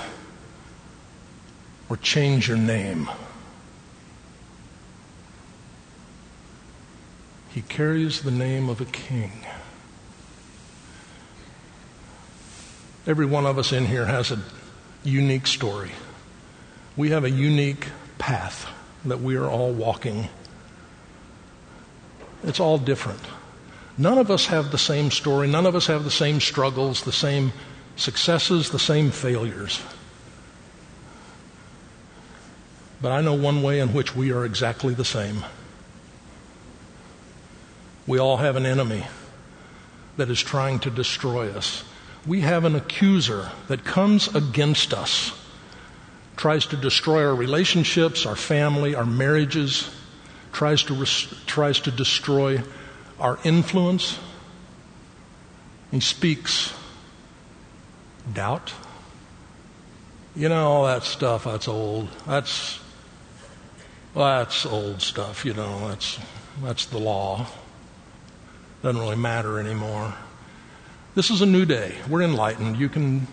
or 1.89 1.97
change 1.97 2.47
your 2.47 2.57
name. 2.57 3.09
He 7.49 7.63
carries 7.63 8.21
the 8.21 8.29
name 8.29 8.69
of 8.69 8.79
a 8.79 8.85
king. 8.85 9.31
Every 13.07 13.25
one 13.25 13.47
of 13.47 13.57
us 13.57 13.71
in 13.71 13.87
here 13.87 14.05
has 14.05 14.29
a 14.29 14.39
unique 15.03 15.47
story. 15.47 15.91
We 16.95 17.09
have 17.09 17.23
a 17.23 17.31
unique 17.31 17.87
path 18.19 18.69
that 19.05 19.21
we 19.21 19.35
are 19.35 19.47
all 19.47 19.71
walking. 19.71 20.29
It's 22.43 22.59
all 22.59 22.77
different. 22.77 23.21
None 23.99 24.17
of 24.17 24.31
us 24.31 24.45
have 24.45 24.71
the 24.71 24.77
same 24.77 25.11
story. 25.11 25.49
None 25.49 25.65
of 25.65 25.75
us 25.75 25.87
have 25.87 26.05
the 26.05 26.09
same 26.09 26.39
struggles, 26.39 27.03
the 27.03 27.11
same 27.11 27.51
successes, 27.97 28.69
the 28.69 28.79
same 28.79 29.11
failures. 29.11 29.81
But 33.01 33.11
I 33.11 33.19
know 33.19 33.33
one 33.33 33.61
way 33.61 33.79
in 33.79 33.93
which 33.93 34.15
we 34.15 34.31
are 34.31 34.45
exactly 34.45 34.93
the 34.93 35.03
same. 35.03 35.43
We 38.07 38.19
all 38.19 38.37
have 38.37 38.55
an 38.55 38.65
enemy 38.65 39.05
that 40.15 40.29
is 40.29 40.41
trying 40.41 40.79
to 40.79 40.89
destroy 40.89 41.51
us. 41.51 41.83
We 42.25 42.39
have 42.39 42.63
an 42.63 42.77
accuser 42.77 43.51
that 43.67 43.83
comes 43.83 44.33
against 44.33 44.93
us, 44.93 45.33
tries 46.37 46.65
to 46.67 46.77
destroy 46.77 47.25
our 47.25 47.35
relationships, 47.35 48.25
our 48.25 48.37
family, 48.37 48.95
our 48.95 49.05
marriages, 49.05 49.89
tries 50.53 50.83
to, 50.83 50.93
res- 50.93 51.33
tries 51.47 51.81
to 51.81 51.91
destroy 51.91 52.63
our 53.19 53.39
influence. 53.43 54.19
He 55.91 55.99
speaks 55.99 56.73
doubt. 58.33 58.73
You 60.35 60.49
know, 60.49 60.67
all 60.67 60.85
that 60.85 61.03
stuff, 61.03 61.43
that's 61.43 61.67
old. 61.67 62.07
That's, 62.27 62.79
well, 64.13 64.39
that's 64.39 64.65
old 64.65 65.01
stuff, 65.01 65.43
you 65.45 65.53
know, 65.53 65.89
that's, 65.89 66.19
that's 66.63 66.85
the 66.85 66.99
law. 66.99 67.47
Doesn't 68.81 69.01
really 69.01 69.15
matter 69.15 69.59
anymore. 69.59 70.13
This 71.15 71.29
is 71.29 71.41
a 71.41 71.45
new 71.45 71.65
day. 71.65 71.95
We're 72.07 72.21
enlightened. 72.21 72.77
You 72.77 72.87
can, 72.87 73.27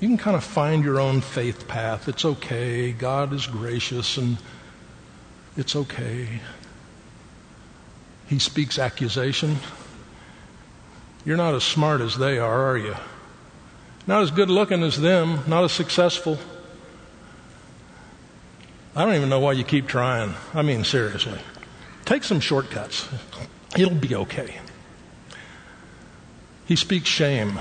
you 0.00 0.08
can 0.08 0.16
kind 0.16 0.36
of 0.36 0.44
find 0.44 0.84
your 0.84 0.98
own 0.98 1.20
faith 1.20 1.68
path. 1.68 2.08
It's 2.08 2.24
okay. 2.24 2.92
God 2.92 3.32
is 3.32 3.46
gracious 3.46 4.16
and 4.16 4.38
it's 5.56 5.76
okay. 5.76 6.40
He 8.32 8.38
speaks 8.38 8.78
accusation. 8.78 9.58
You're 11.26 11.36
not 11.36 11.54
as 11.54 11.64
smart 11.64 12.00
as 12.00 12.16
they 12.16 12.38
are, 12.38 12.70
are 12.70 12.78
you? 12.78 12.96
Not 14.06 14.22
as 14.22 14.30
good 14.30 14.48
looking 14.48 14.82
as 14.82 14.98
them, 14.98 15.40
not 15.46 15.64
as 15.64 15.72
successful. 15.72 16.38
I 18.96 19.04
don't 19.04 19.16
even 19.16 19.28
know 19.28 19.40
why 19.40 19.52
you 19.52 19.64
keep 19.64 19.86
trying. 19.86 20.32
I 20.54 20.62
mean, 20.62 20.82
seriously. 20.82 21.38
Take 22.06 22.24
some 22.24 22.40
shortcuts. 22.40 23.06
It'll 23.76 23.94
be 23.94 24.14
okay. 24.14 24.56
He 26.64 26.74
speaks 26.74 27.10
shame. 27.10 27.60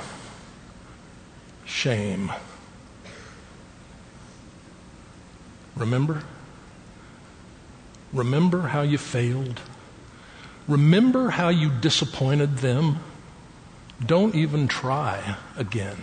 Shame. 1.66 2.32
Remember? 5.76 6.24
Remember 8.14 8.62
how 8.62 8.84
you 8.84 8.98
failed? 8.98 9.60
Remember 10.72 11.32
how 11.32 11.50
you 11.50 11.70
disappointed 11.70 12.60
them? 12.60 13.00
Don't 14.06 14.36
even 14.36 14.70
try 14.70 15.36
again. 15.58 15.98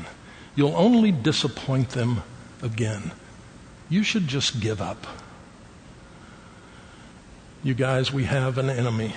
You'll 0.54 0.76
only 0.76 1.10
disappoint 1.10 1.90
them 1.90 2.22
again. 2.60 3.12
You 3.88 4.02
should 4.02 4.28
just 4.28 4.60
give 4.60 4.82
up. 4.82 5.06
You 7.64 7.72
guys, 7.72 8.12
we 8.12 8.24
have 8.24 8.58
an 8.58 8.68
enemy, 8.68 9.14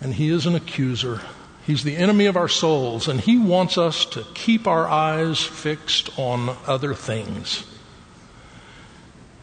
and 0.00 0.14
he 0.14 0.28
is 0.28 0.46
an 0.46 0.54
accuser. 0.54 1.20
He's 1.66 1.82
the 1.82 1.96
enemy 1.96 2.26
of 2.26 2.36
our 2.36 2.46
souls, 2.46 3.08
and 3.08 3.20
he 3.20 3.38
wants 3.38 3.76
us 3.76 4.04
to 4.06 4.24
keep 4.32 4.68
our 4.68 4.86
eyes 4.86 5.40
fixed 5.42 6.16
on 6.16 6.56
other 6.68 6.94
things. 6.94 7.64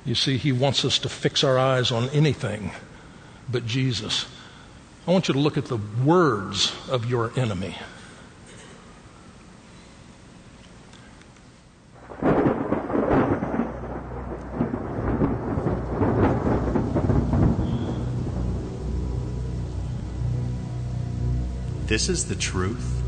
You 0.05 0.15
see, 0.15 0.37
he 0.37 0.53
wants 0.53 0.85
us 0.85 0.97
to 0.99 1.09
fix 1.09 1.43
our 1.43 1.59
eyes 1.59 1.91
on 1.91 2.07
anything 2.09 2.71
but 3.49 3.65
Jesus. 3.65 4.25
I 5.09 5.11
want 5.11 5.27
you 5.27 5.33
to 5.33 5.39
look 5.39 5.57
at 5.57 5.65
the 5.65 5.79
words 6.05 6.71
of 6.87 7.09
your 7.09 7.31
enemy. 7.35 7.75
This 21.87 22.07
is 22.07 22.27
the 22.27 22.35
truth. 22.35 23.01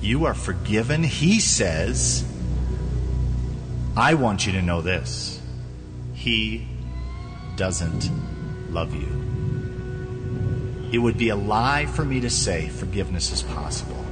You 0.00 0.26
are 0.26 0.34
forgiven. 0.34 1.02
He 1.02 1.40
says, 1.40 2.24
I 3.96 4.14
want 4.14 4.46
you 4.46 4.52
to 4.52 4.62
know 4.62 4.82
this. 4.82 5.40
He 6.14 6.68
doesn't 7.56 8.08
love 8.70 8.94
you. 8.94 9.21
It 10.92 10.98
would 10.98 11.16
be 11.16 11.30
a 11.30 11.36
lie 11.36 11.86
for 11.86 12.04
me 12.04 12.20
to 12.20 12.28
say 12.28 12.68
forgiveness 12.68 13.32
is 13.32 13.42
possible. 13.42 14.04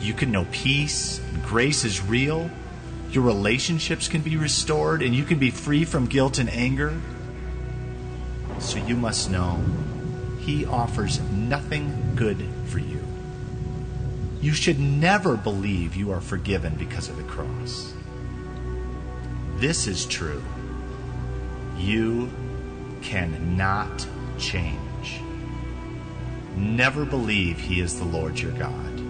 You 0.00 0.12
can 0.12 0.30
know 0.30 0.46
peace, 0.52 1.18
and 1.18 1.42
grace 1.42 1.84
is 1.84 2.02
real, 2.02 2.50
your 3.10 3.24
relationships 3.24 4.06
can 4.06 4.20
be 4.20 4.36
restored, 4.36 5.02
and 5.02 5.14
you 5.14 5.24
can 5.24 5.38
be 5.38 5.50
free 5.50 5.84
from 5.84 6.06
guilt 6.06 6.38
and 6.38 6.48
anger. 6.50 6.94
So 8.58 8.78
you 8.78 8.96
must 8.96 9.30
know 9.30 9.64
He 10.40 10.66
offers 10.66 11.20
nothing 11.32 12.12
good 12.14 12.46
for 12.66 12.78
you. 12.78 13.00
You 14.40 14.52
should 14.52 14.78
never 14.78 15.36
believe 15.36 15.96
you 15.96 16.12
are 16.12 16.20
forgiven 16.20 16.76
because 16.76 17.08
of 17.08 17.16
the 17.16 17.22
cross. 17.24 17.92
This 19.56 19.86
is 19.86 20.06
true. 20.06 20.42
You 21.76 22.30
cannot 23.02 24.06
change. 24.38 24.89
Never 26.60 27.06
believe 27.06 27.58
He 27.58 27.80
is 27.80 27.98
the 27.98 28.04
Lord 28.04 28.38
your 28.38 28.52
God. 28.52 29.02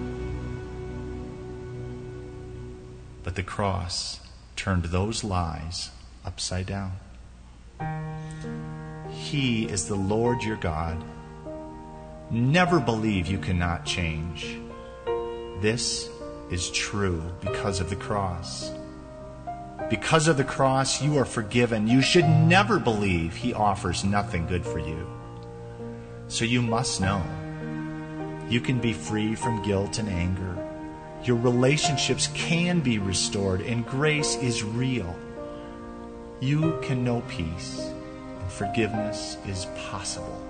But 3.25 3.35
the 3.35 3.43
cross 3.43 4.21
turned 4.55 4.85
those 4.85 5.25
lies 5.25 5.91
upside 6.25 6.67
down. 6.67 6.93
He 9.11 9.65
is 9.65 9.89
the 9.89 9.97
Lord 9.97 10.45
your 10.45 10.59
God. 10.59 11.03
Never 12.31 12.79
believe 12.79 13.27
you 13.27 13.39
cannot 13.39 13.85
change. 13.85 14.57
This 15.61 16.09
is 16.53 16.71
true 16.71 17.21
because 17.41 17.81
of 17.81 17.91
the 17.91 17.97
cross. 17.97 18.71
Because 19.89 20.29
of 20.29 20.37
the 20.37 20.45
cross, 20.45 21.03
you 21.03 21.19
are 21.19 21.25
forgiven. 21.25 21.89
You 21.89 22.01
should 22.01 22.29
never 22.29 22.79
believe 22.79 23.35
He 23.35 23.53
offers 23.53 24.05
nothing 24.05 24.47
good 24.47 24.65
for 24.65 24.79
you. 24.79 25.05
So 26.29 26.45
you 26.45 26.63
must 26.63 27.01
know 27.01 27.21
you 28.51 28.61
can 28.61 28.81
be 28.81 28.93
free 28.93 29.37
from 29.37 29.63
guilt 29.63 29.99
and 29.99 30.09
anger. 30.09 30.57
Your 31.23 31.37
relationships 31.37 32.29
can 32.35 32.81
be 32.81 32.99
restored, 32.99 33.61
and 33.61 33.87
grace 33.87 34.35
is 34.37 34.65
real. 34.65 35.15
You 36.41 36.77
can 36.83 37.05
know 37.05 37.23
peace, 37.29 37.79
and 37.79 38.51
forgiveness 38.51 39.37
is 39.47 39.67
possible. 39.89 40.45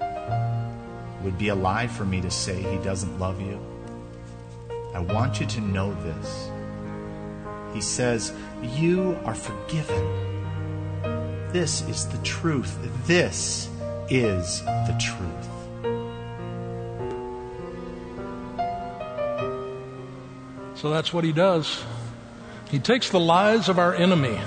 It 0.00 1.24
would 1.24 1.36
be 1.36 1.48
a 1.48 1.54
lie 1.54 1.88
for 1.88 2.04
me 2.04 2.20
to 2.20 2.30
say 2.30 2.62
He 2.62 2.78
doesn't 2.84 3.18
love 3.18 3.40
you. 3.40 3.58
I 4.94 5.00
want 5.00 5.40
you 5.40 5.46
to 5.46 5.60
know 5.60 5.92
this. 6.04 6.48
He 7.74 7.80
says, 7.80 8.32
You 8.62 9.18
are 9.24 9.34
forgiven. 9.34 10.32
This 11.52 11.82
is 11.88 12.06
the 12.06 12.18
truth. 12.18 12.78
This 13.06 13.68
is 14.08 14.62
the 14.62 14.96
truth. 15.00 15.61
So 20.82 20.90
that's 20.90 21.12
what 21.12 21.22
he 21.22 21.30
does. 21.30 21.80
He 22.68 22.80
takes 22.80 23.08
the 23.08 23.20
lies 23.20 23.68
of 23.68 23.78
our 23.78 23.94
enemy, 23.94 24.40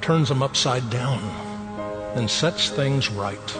turns 0.00 0.28
them 0.28 0.40
upside 0.40 0.88
down, 0.88 1.18
and 2.14 2.30
sets 2.30 2.70
things 2.70 3.10
right. 3.10 3.58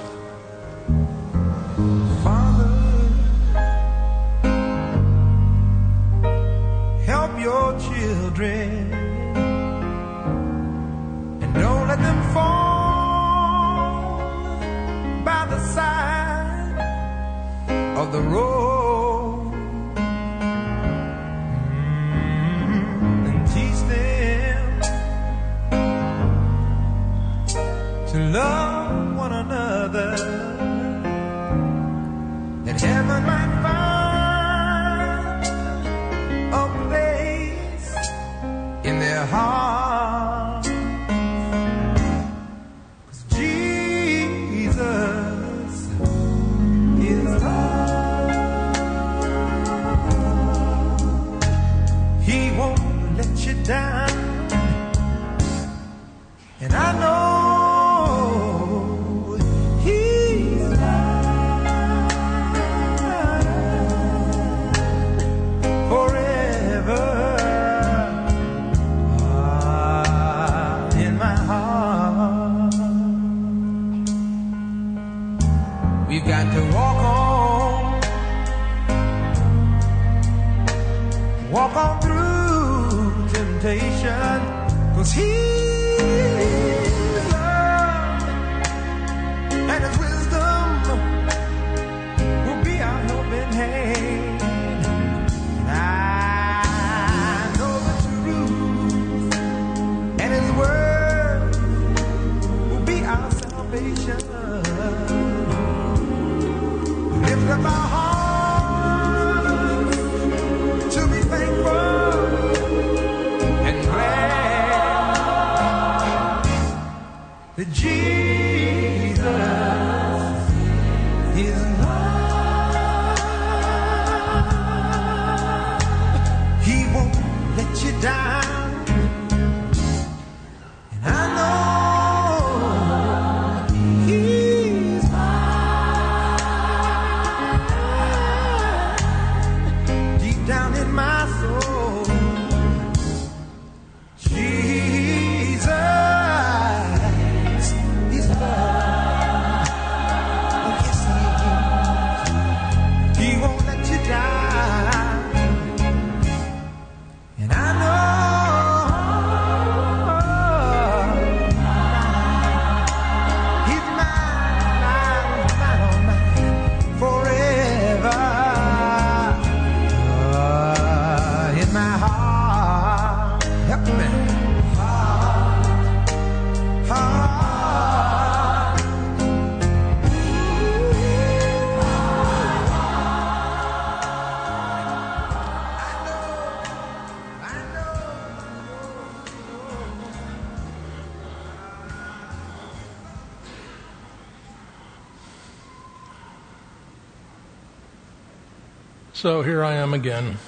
So 199.23 199.43
here 199.43 199.63
I 199.63 199.75
am 199.75 199.95
again, 199.95 200.39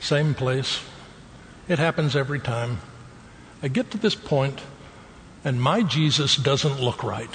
same 0.00 0.32
place. 0.32 0.80
It 1.68 1.78
happens 1.78 2.16
every 2.16 2.40
time. 2.40 2.78
I 3.62 3.68
get 3.68 3.90
to 3.90 3.98
this 3.98 4.14
point, 4.14 4.62
and 5.44 5.60
my 5.60 5.82
Jesus 5.82 6.34
doesn't 6.34 6.80
look 6.80 7.04
right. 7.04 7.28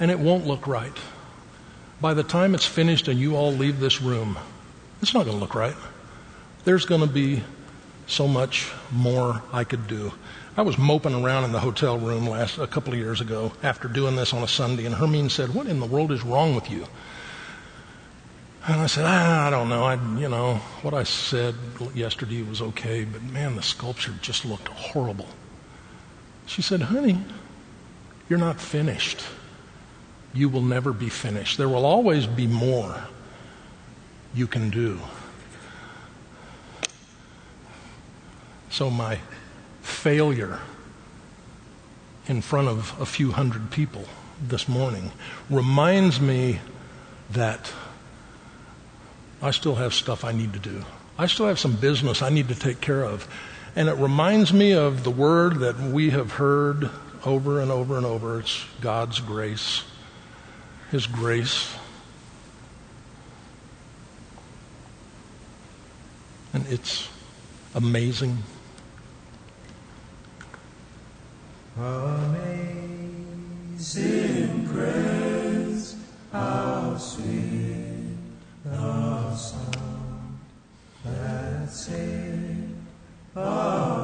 And 0.00 0.10
it 0.10 0.18
won't 0.18 0.46
look 0.46 0.66
right. 0.66 0.96
By 2.00 2.14
the 2.14 2.22
time 2.22 2.54
it's 2.54 2.64
finished 2.64 3.06
and 3.06 3.20
you 3.20 3.36
all 3.36 3.52
leave 3.52 3.80
this 3.80 4.00
room, 4.00 4.38
it's 5.02 5.12
not 5.12 5.26
going 5.26 5.36
to 5.36 5.42
look 5.42 5.54
right. 5.54 5.76
There's 6.64 6.86
going 6.86 7.02
to 7.02 7.06
be 7.06 7.42
so 8.06 8.26
much 8.26 8.72
more 8.90 9.42
I 9.52 9.64
could 9.64 9.86
do. 9.86 10.14
I 10.56 10.62
was 10.62 10.78
moping 10.78 11.22
around 11.22 11.44
in 11.44 11.52
the 11.52 11.60
hotel 11.60 11.98
room 11.98 12.26
last 12.26 12.56
a 12.56 12.66
couple 12.66 12.94
of 12.94 12.98
years 12.98 13.20
ago 13.20 13.52
after 13.62 13.88
doing 13.88 14.16
this 14.16 14.32
on 14.32 14.42
a 14.42 14.48
Sunday, 14.48 14.86
and 14.86 14.94
Hermine 14.94 15.28
said, 15.28 15.52
"What 15.54 15.66
in 15.66 15.80
the 15.80 15.86
world 15.86 16.12
is 16.12 16.24
wrong 16.24 16.54
with 16.54 16.70
you?" 16.70 16.86
And 18.66 18.80
I 18.80 18.86
said, 18.86 19.04
ah, 19.06 19.46
I 19.46 19.50
don't 19.50 19.68
know. 19.68 19.84
I, 19.84 19.94
you 20.18 20.28
know, 20.28 20.54
what 20.82 20.92
I 20.92 21.04
said 21.04 21.54
yesterday 21.94 22.42
was 22.42 22.60
okay, 22.60 23.04
but 23.04 23.22
man, 23.22 23.56
the 23.56 23.62
sculpture 23.62 24.14
just 24.20 24.44
looked 24.44 24.68
horrible. 24.68 25.28
She 26.46 26.62
said, 26.62 26.82
honey, 26.82 27.18
you're 28.28 28.38
not 28.38 28.60
finished. 28.60 29.22
You 30.34 30.48
will 30.48 30.62
never 30.62 30.92
be 30.92 31.08
finished. 31.08 31.56
There 31.56 31.68
will 31.68 31.86
always 31.86 32.26
be 32.26 32.46
more 32.46 33.04
you 34.34 34.46
can 34.46 34.70
do. 34.70 35.00
So 38.70 38.90
my 38.90 39.18
failure 39.80 40.60
in 42.26 42.42
front 42.42 42.68
of 42.68 42.94
a 43.00 43.06
few 43.06 43.32
hundred 43.32 43.70
people 43.70 44.04
this 44.40 44.68
morning 44.68 45.10
reminds 45.48 46.20
me 46.20 46.60
that 47.30 47.72
I 49.40 49.52
still 49.52 49.76
have 49.76 49.94
stuff 49.94 50.24
I 50.24 50.32
need 50.32 50.52
to 50.54 50.58
do. 50.58 50.84
I 51.16 51.26
still 51.26 51.46
have 51.46 51.58
some 51.58 51.76
business 51.76 52.22
I 52.22 52.30
need 52.30 52.48
to 52.48 52.54
take 52.54 52.80
care 52.80 53.04
of. 53.04 53.28
And 53.76 53.88
it 53.88 53.94
reminds 53.94 54.52
me 54.52 54.72
of 54.72 55.04
the 55.04 55.10
word 55.10 55.60
that 55.60 55.78
we 55.78 56.10
have 56.10 56.32
heard 56.32 56.90
over 57.24 57.60
and 57.60 57.70
over 57.70 57.96
and 57.96 58.04
over. 58.04 58.40
It's 58.40 58.64
God's 58.80 59.20
grace, 59.20 59.84
His 60.90 61.06
grace. 61.06 61.72
And 66.52 66.66
it's 66.68 67.08
amazing. 67.74 68.38
Amazing 71.76 72.64
grace, 74.66 75.94
How 76.32 76.96
the 78.70 79.34
sound 79.34 80.38
that 81.04 81.70
saved 81.70 82.74
us. 83.36 83.97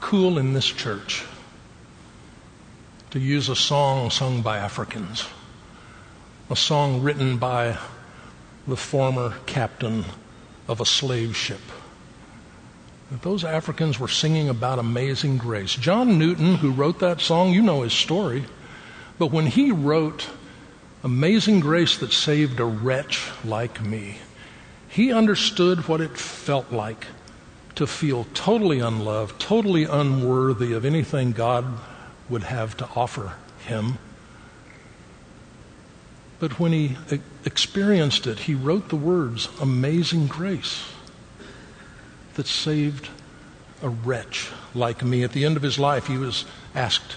Cool 0.00 0.38
in 0.38 0.52
this 0.52 0.66
church 0.66 1.24
to 3.10 3.18
use 3.18 3.48
a 3.48 3.56
song 3.56 4.10
sung 4.10 4.42
by 4.42 4.58
Africans, 4.58 5.26
a 6.50 6.56
song 6.56 7.02
written 7.02 7.38
by 7.38 7.78
the 8.68 8.76
former 8.76 9.34
captain 9.46 10.04
of 10.68 10.80
a 10.80 10.84
slave 10.84 11.36
ship. 11.36 11.60
Those 13.22 13.42
Africans 13.42 13.98
were 13.98 14.06
singing 14.06 14.48
about 14.48 14.78
amazing 14.78 15.38
grace. 15.38 15.74
John 15.74 16.18
Newton, 16.18 16.56
who 16.56 16.70
wrote 16.70 17.00
that 17.00 17.20
song, 17.20 17.52
you 17.52 17.62
know 17.62 17.82
his 17.82 17.92
story, 17.92 18.44
but 19.18 19.32
when 19.32 19.46
he 19.46 19.72
wrote 19.72 20.28
Amazing 21.02 21.60
Grace 21.60 21.96
that 21.98 22.12
saved 22.12 22.60
a 22.60 22.64
wretch 22.64 23.30
like 23.44 23.82
me, 23.82 24.18
he 24.88 25.12
understood 25.12 25.88
what 25.88 26.02
it 26.02 26.18
felt 26.18 26.70
like 26.70 27.06
to 27.74 27.86
feel 27.86 28.26
totally 28.34 28.80
unloved, 28.80 29.40
totally 29.40 29.84
unworthy 29.84 30.72
of 30.72 30.84
anything 30.84 31.32
God 31.32 31.64
would 32.28 32.44
have 32.44 32.76
to 32.78 32.88
offer 32.96 33.34
him. 33.66 33.98
But 36.38 36.58
when 36.58 36.72
he 36.72 36.96
experienced 37.44 38.26
it, 38.26 38.40
he 38.40 38.54
wrote 38.54 38.88
the 38.88 38.96
words, 38.96 39.48
Amazing 39.60 40.26
Grace, 40.26 40.84
that 42.34 42.46
saved 42.46 43.08
a 43.82 43.88
wretch 43.88 44.50
like 44.74 45.04
me. 45.04 45.22
At 45.22 45.32
the 45.32 45.44
end 45.44 45.56
of 45.56 45.62
his 45.62 45.78
life, 45.78 46.06
he 46.06 46.16
was 46.16 46.46
asked, 46.74 47.16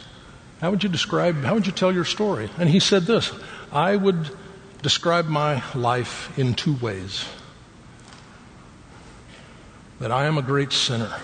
How 0.59 0.71
would 0.71 0.83
you 0.83 0.89
describe, 0.89 1.43
how 1.43 1.53
would 1.53 1.65
you 1.65 1.71
tell 1.71 1.93
your 1.93 2.05
story? 2.05 2.49
And 2.57 2.69
he 2.69 2.79
said 2.79 3.03
this 3.03 3.31
I 3.71 3.95
would 3.95 4.29
describe 4.81 5.27
my 5.27 5.63
life 5.73 6.37
in 6.37 6.53
two 6.53 6.75
ways 6.75 7.25
that 10.03 10.11
I 10.11 10.25
am 10.25 10.37
a 10.37 10.41
great 10.41 10.73
sinner 10.73 11.15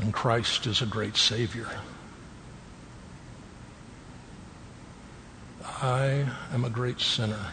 and 0.00 0.12
Christ 0.12 0.66
is 0.66 0.82
a 0.82 0.86
great 0.86 1.16
Savior. 1.16 1.68
I 5.64 6.26
am 6.52 6.64
a 6.64 6.68
great 6.68 6.98
sinner 6.98 7.46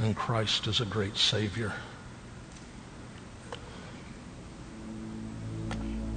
and 0.00 0.14
Christ 0.14 0.66
is 0.66 0.82
a 0.82 0.84
great 0.84 1.16
Savior. 1.16 1.72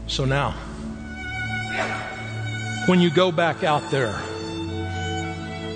So 0.08 0.26
now, 0.26 0.52
when 2.88 3.00
you 3.00 3.12
go 3.12 3.32
back 3.32 3.64
out 3.64 3.90
there, 3.92 4.22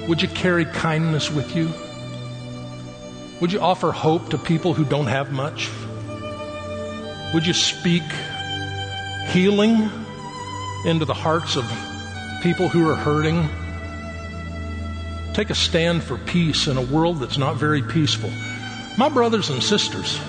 would 0.09 0.21
you 0.21 0.27
carry 0.27 0.65
kindness 0.65 1.31
with 1.31 1.55
you? 1.55 1.71
Would 3.39 3.53
you 3.53 3.61
offer 3.61 3.93
hope 3.93 4.31
to 4.31 4.37
people 4.37 4.73
who 4.73 4.83
don't 4.83 5.07
have 5.07 5.31
much? 5.31 5.69
Would 7.33 7.45
you 7.45 7.53
speak 7.53 8.03
healing 9.29 9.89
into 10.85 11.03
the 11.03 11.13
hearts 11.13 11.57
of 11.57 11.65
people 12.41 12.69
who 12.69 12.89
are 12.89 12.95
hurting? 12.95 13.49
Take 15.33 15.49
a 15.49 15.55
stand 15.55 16.03
for 16.03 16.17
peace 16.17 16.67
in 16.67 16.77
a 16.77 16.81
world 16.81 17.19
that's 17.19 17.37
not 17.37 17.57
very 17.57 17.81
peaceful. 17.81 18.31
My 18.97 19.09
brothers 19.09 19.49
and 19.49 19.61
sisters, 19.61 20.19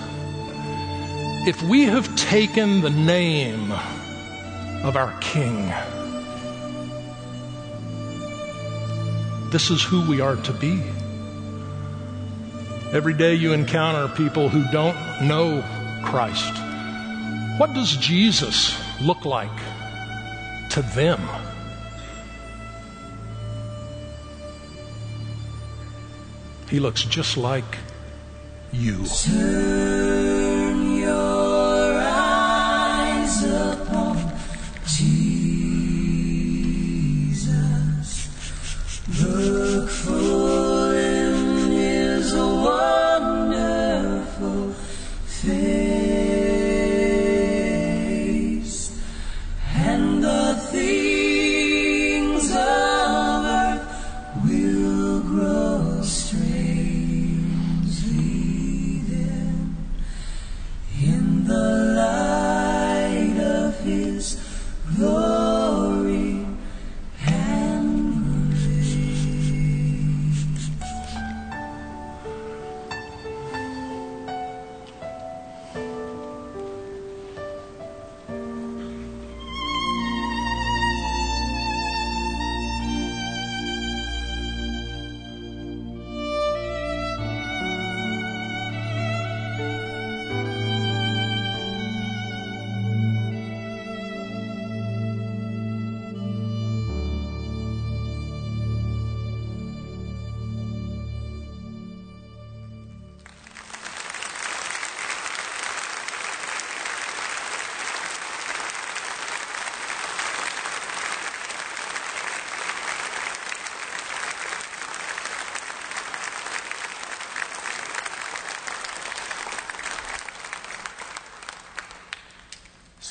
if 1.46 1.62
we 1.62 1.84
have 1.84 2.14
taken 2.16 2.80
the 2.80 2.90
name 2.90 3.70
of 4.82 4.96
our 4.96 5.16
King, 5.20 5.68
this 9.50 9.70
is 9.70 9.82
who 9.82 10.06
we 10.10 10.20
are 10.20 10.36
to 10.36 10.52
be. 10.52 10.82
Every 12.92 13.14
day 13.14 13.34
you 13.34 13.52
encounter 13.52 14.08
people 14.14 14.48
who 14.48 14.64
don't 14.72 14.96
know 15.22 15.64
Christ. 16.04 16.67
What 17.58 17.74
does 17.74 17.96
Jesus 17.96 18.78
look 19.02 19.24
like 19.24 19.58
to 20.70 20.80
them? 20.94 21.20
He 26.70 26.78
looks 26.78 27.02
just 27.02 27.36
like 27.36 27.78
you. 28.70 29.04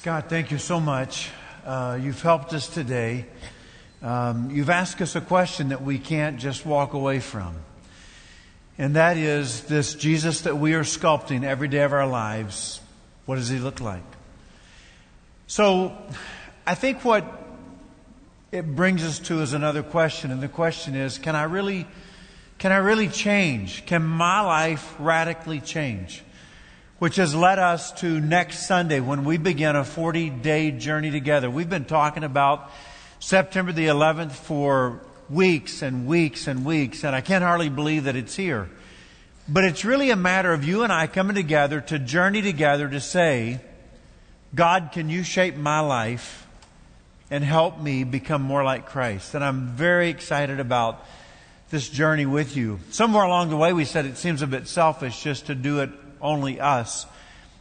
Scott, 0.08 0.30
thank 0.30 0.52
you 0.52 0.58
so 0.58 0.80
much. 0.80 1.32
Uh, 1.66 2.00
you've 2.02 2.22
helped 2.22 2.54
us 2.54 2.70
today. 2.70 3.26
Um, 4.02 4.50
you've 4.52 4.70
asked 4.70 5.02
us 5.02 5.18
a 5.18 5.20
question 5.20 5.68
that 5.68 5.82
we 5.82 6.00
can't 6.00 6.40
just 6.40 6.66
walk 6.66 6.94
away 6.94 7.20
from. 7.20 7.58
And 8.78 8.96
that 8.96 9.18
is 9.18 9.64
this 9.64 9.96
Jesus 9.96 10.40
that 10.44 10.58
we 10.58 10.76
are 10.76 10.84
sculpting 10.84 11.44
every 11.44 11.68
day 11.68 11.82
of 11.82 11.92
our 11.92 12.08
lives. 12.08 12.80
What 13.26 13.36
does 13.36 13.50
he 13.50 13.60
look 13.60 13.82
like? 13.82 14.06
So, 15.48 15.98
I 16.66 16.74
think 16.74 17.04
what 17.04 17.26
it 18.54 18.66
brings 18.78 19.04
us 19.04 19.20
to 19.28 19.42
is 19.42 19.52
another 19.52 19.84
question, 19.84 20.32
and 20.32 20.40
the 20.40 20.48
question 20.48 20.96
is, 20.96 21.18
can 21.18 21.36
I 21.36 21.44
really, 21.44 21.86
can 22.60 22.72
I 22.72 22.78
really 22.78 23.10
change? 23.10 23.86
Can 23.86 24.06
my 24.06 24.40
life 24.40 24.96
radically 25.00 25.60
change? 25.60 26.24
Which 27.00 27.18
has 27.18 27.36
led 27.36 27.60
us 27.60 27.92
to 28.02 28.20
next 28.20 28.66
Sunday 28.66 29.00
when 29.02 29.24
we 29.24 29.38
begin 29.38 29.76
a 29.76 29.86
40 29.86 30.32
day 30.32 30.72
journey 30.72 31.12
together. 31.12 31.48
We've 31.48 31.70
been 31.70 31.86
talking 31.86 32.24
about 32.24 32.72
September 33.20 33.72
the 33.72 33.86
11th 33.86 34.32
for 34.32 35.02
weeks 35.30 35.84
and 35.84 36.08
weeks 36.08 36.48
and 36.48 36.66
weeks, 36.66 37.04
and 37.04 37.16
I 37.16 37.22
can't 37.22 37.44
hardly 37.44 37.70
believe 37.70 38.06
that 38.06 38.16
it's 38.16 38.36
here. 38.36 38.68
But 39.48 39.64
it's 39.64 39.86
really 39.86 40.10
a 40.10 40.16
matter 40.16 40.52
of 40.52 40.64
you 40.64 40.82
and 40.82 40.92
I 40.92 41.06
coming 41.06 41.36
together 41.36 41.82
to 41.82 42.00
journey 42.00 42.42
together 42.42 42.90
to 42.90 43.00
say, 43.00 43.62
God, 44.56 44.90
can 44.92 45.08
you 45.08 45.22
shape 45.22 45.56
my 45.56 45.82
life 45.82 46.48
and 47.30 47.44
help 47.44 47.80
me 47.80 48.06
become 48.06 48.42
more 48.42 48.64
like 48.64 48.88
Christ? 48.88 49.36
And 49.36 49.44
I'm 49.44 49.68
very 49.68 50.10
excited 50.10 50.60
about 50.60 51.06
this 51.70 51.88
journey 51.88 52.26
with 52.26 52.58
you. 52.58 52.80
Somewhere 52.90 53.24
along 53.24 53.52
the 53.52 53.58
way, 53.58 53.72
we 53.72 53.86
said 53.86 54.06
it 54.06 54.18
seems 54.18 54.42
a 54.42 54.48
bit 54.48 54.68
selfish 54.68 55.22
just 55.22 55.46
to 55.46 55.54
do 55.54 55.82
it 55.82 55.92
only 56.28 56.60
us. 56.60 57.06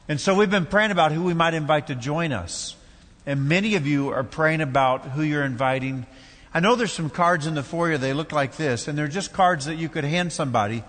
And 0.09 0.21
so 0.21 0.35
we've 0.35 0.51
been 0.51 0.67
praying 0.67 0.91
about 0.91 1.13
who 1.13 1.23
we 1.23 1.35
might 1.35 1.55
invite 1.55 1.87
to 1.87 1.95
join 1.95 2.33
us. 2.33 2.77
And 3.25 3.49
many 3.49 3.75
of 3.77 3.87
you 3.87 4.11
are 4.11 4.25
praying 4.25 4.61
about 4.61 5.05
who 5.05 5.23
you're 5.23 5.45
inviting. 5.45 6.07
I 6.53 6.61
know 6.61 6.75
there's 6.75 6.93
some 6.93 7.11
cards 7.11 7.47
in 7.47 7.55
the 7.55 7.63
foyer, 7.63 7.99
they 7.99 8.13
look 8.13 8.33
like 8.33 8.57
this, 8.57 8.89
and 8.89 8.97
they're 8.97 9.09
just 9.09 9.33
cards 9.33 9.65
that 9.67 9.77
you 9.77 9.89
could 9.89 10.05
hand 10.05 10.33
somebody. 10.33 10.85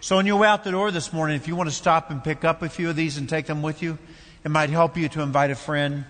So 0.00 0.18
on 0.18 0.26
your 0.26 0.36
way 0.36 0.48
out 0.48 0.64
the 0.64 0.70
door 0.70 0.90
this 0.90 1.12
morning, 1.12 1.36
if 1.36 1.48
you 1.48 1.56
want 1.56 1.68
to 1.68 1.74
stop 1.74 2.10
and 2.10 2.22
pick 2.22 2.44
up 2.44 2.62
a 2.62 2.68
few 2.68 2.90
of 2.90 2.96
these 2.96 3.16
and 3.16 3.28
take 3.28 3.46
them 3.46 3.62
with 3.62 3.82
you, 3.82 3.98
it 4.44 4.50
might 4.50 4.70
help 4.70 4.96
you 4.96 5.08
to 5.10 5.22
invite 5.22 5.50
a 5.50 5.54
friend. 5.54 6.04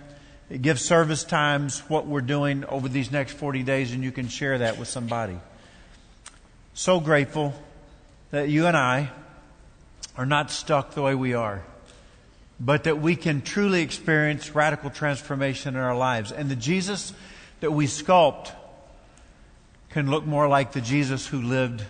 Give 0.61 0.79
service 0.79 1.23
times, 1.23 1.79
what 1.89 2.05
we're 2.05 2.21
doing 2.21 2.65
over 2.65 2.87
these 2.87 3.11
next 3.11 3.33
40 3.33 3.63
days, 3.63 3.93
and 3.93 4.03
you 4.03 4.11
can 4.11 4.27
share 4.27 4.59
that 4.59 4.77
with 4.77 4.87
somebody. 4.87 5.39
So 6.73 6.99
grateful 6.99 7.53
that 8.31 8.49
you 8.49 8.67
and 8.67 8.77
I 8.77 9.09
are 10.17 10.25
not 10.25 10.51
stuck 10.51 10.93
the 10.93 11.01
way 11.01 11.15
we 11.15 11.33
are, 11.33 11.63
but 12.59 12.85
that 12.85 13.01
we 13.01 13.15
can 13.15 13.41
truly 13.41 13.81
experience 13.81 14.55
radical 14.55 14.89
transformation 14.89 15.75
in 15.75 15.81
our 15.81 15.95
lives. 15.95 16.31
And 16.31 16.49
the 16.49 16.55
Jesus 16.55 17.13
that 17.59 17.71
we 17.71 17.85
sculpt 17.85 18.51
can 19.89 20.09
look 20.09 20.25
more 20.25 20.47
like 20.47 20.71
the 20.73 20.81
Jesus 20.81 21.27
who 21.27 21.41
lived 21.41 21.83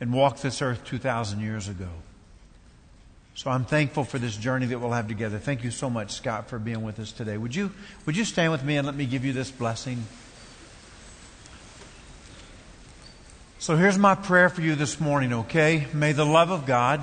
and 0.00 0.12
walked 0.12 0.42
this 0.42 0.62
earth 0.62 0.84
2,000 0.84 1.40
years 1.40 1.68
ago. 1.68 1.88
So 3.34 3.50
I'm 3.50 3.64
thankful 3.64 4.04
for 4.04 4.18
this 4.18 4.36
journey 4.36 4.66
that 4.66 4.78
we'll 4.78 4.92
have 4.92 5.08
together. 5.08 5.38
Thank 5.38 5.64
you 5.64 5.70
so 5.70 5.88
much, 5.88 6.12
Scott, 6.12 6.48
for 6.48 6.58
being 6.58 6.82
with 6.82 6.98
us 6.98 7.12
today. 7.12 7.36
Would 7.36 7.54
you, 7.54 7.70
would 8.04 8.16
you 8.16 8.24
stand 8.24 8.52
with 8.52 8.64
me 8.64 8.76
and 8.76 8.86
let 8.86 8.94
me 8.94 9.06
give 9.06 9.24
you 9.24 9.32
this 9.32 9.50
blessing? 9.50 10.04
So 13.58 13.76
here's 13.76 13.98
my 13.98 14.14
prayer 14.14 14.48
for 14.48 14.62
you 14.62 14.74
this 14.74 15.00
morning, 15.00 15.32
okay? 15.32 15.86
May 15.92 16.12
the 16.12 16.26
love 16.26 16.50
of 16.50 16.66
God 16.66 17.00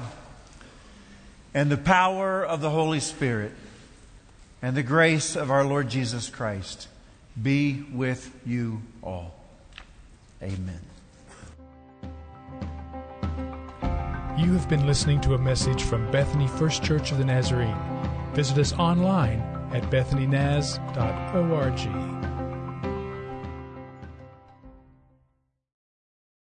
and 1.53 1.71
the 1.71 1.77
power 1.77 2.43
of 2.43 2.61
the 2.61 2.69
Holy 2.69 2.99
Spirit 2.99 3.51
and 4.61 4.75
the 4.75 4.83
grace 4.83 5.35
of 5.35 5.51
our 5.51 5.63
Lord 5.63 5.89
Jesus 5.89 6.29
Christ 6.29 6.87
be 7.41 7.85
with 7.93 8.31
you 8.45 8.81
all. 9.03 9.33
Amen. 10.41 10.81
You 14.37 14.53
have 14.53 14.69
been 14.69 14.85
listening 14.85 15.19
to 15.21 15.33
a 15.33 15.37
message 15.37 15.83
from 15.83 16.11
Bethany 16.11 16.47
First 16.47 16.83
Church 16.83 17.11
of 17.11 17.17
the 17.17 17.25
Nazarene. 17.25 17.77
Visit 18.33 18.59
us 18.59 18.73
online 18.73 19.39
at 19.73 19.83
bethanynaz.org. 19.89 22.16